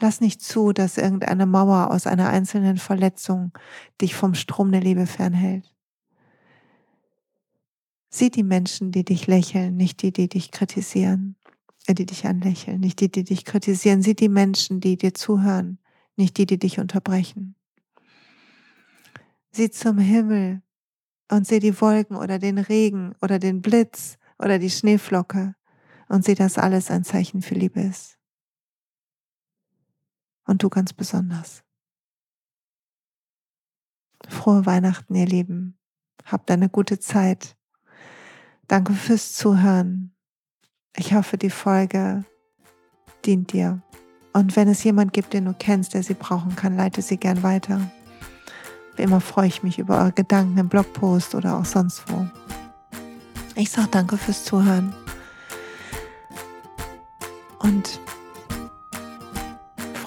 [0.00, 3.52] Lass nicht zu, dass irgendeine Mauer aus einer einzelnen Verletzung
[4.00, 5.74] dich vom Strom der Liebe fernhält.
[8.08, 11.36] Sieh die Menschen, die dich lächeln, nicht die, die dich kritisieren,
[11.86, 14.02] äh, die dich anlächeln, nicht die, die dich kritisieren.
[14.02, 15.78] Sieh die Menschen, die dir zuhören,
[16.16, 17.54] nicht die, die dich unterbrechen.
[19.50, 20.62] Sieh zum Himmel
[21.30, 25.54] und seh die Wolken oder den Regen oder den Blitz oder die Schneeflocke
[26.08, 28.17] und seh, dass alles ein Zeichen für Liebe ist.
[30.48, 31.62] Und du ganz besonders.
[34.26, 35.78] Frohe Weihnachten, ihr Lieben.
[36.24, 37.54] Habt eine gute Zeit.
[38.66, 40.16] Danke fürs Zuhören.
[40.96, 42.24] Ich hoffe, die Folge
[43.26, 43.82] dient dir.
[44.32, 47.42] Und wenn es jemand gibt, den du kennst, der sie brauchen kann, leite sie gern
[47.42, 47.90] weiter.
[48.96, 52.26] Wie immer freue ich mich über eure Gedanken im Blogpost oder auch sonst wo.
[53.54, 54.94] Ich sage danke fürs Zuhören.
[57.58, 58.00] Und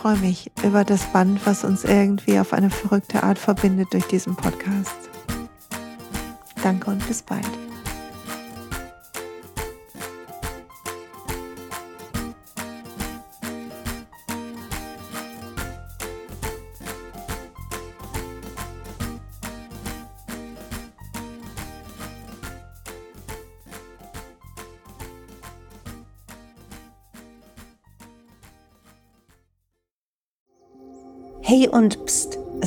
[0.02, 4.36] freue mich über das Band, was uns irgendwie auf eine verrückte Art verbindet durch diesen
[4.36, 4.96] Podcast.
[6.64, 7.46] Danke und bis bald.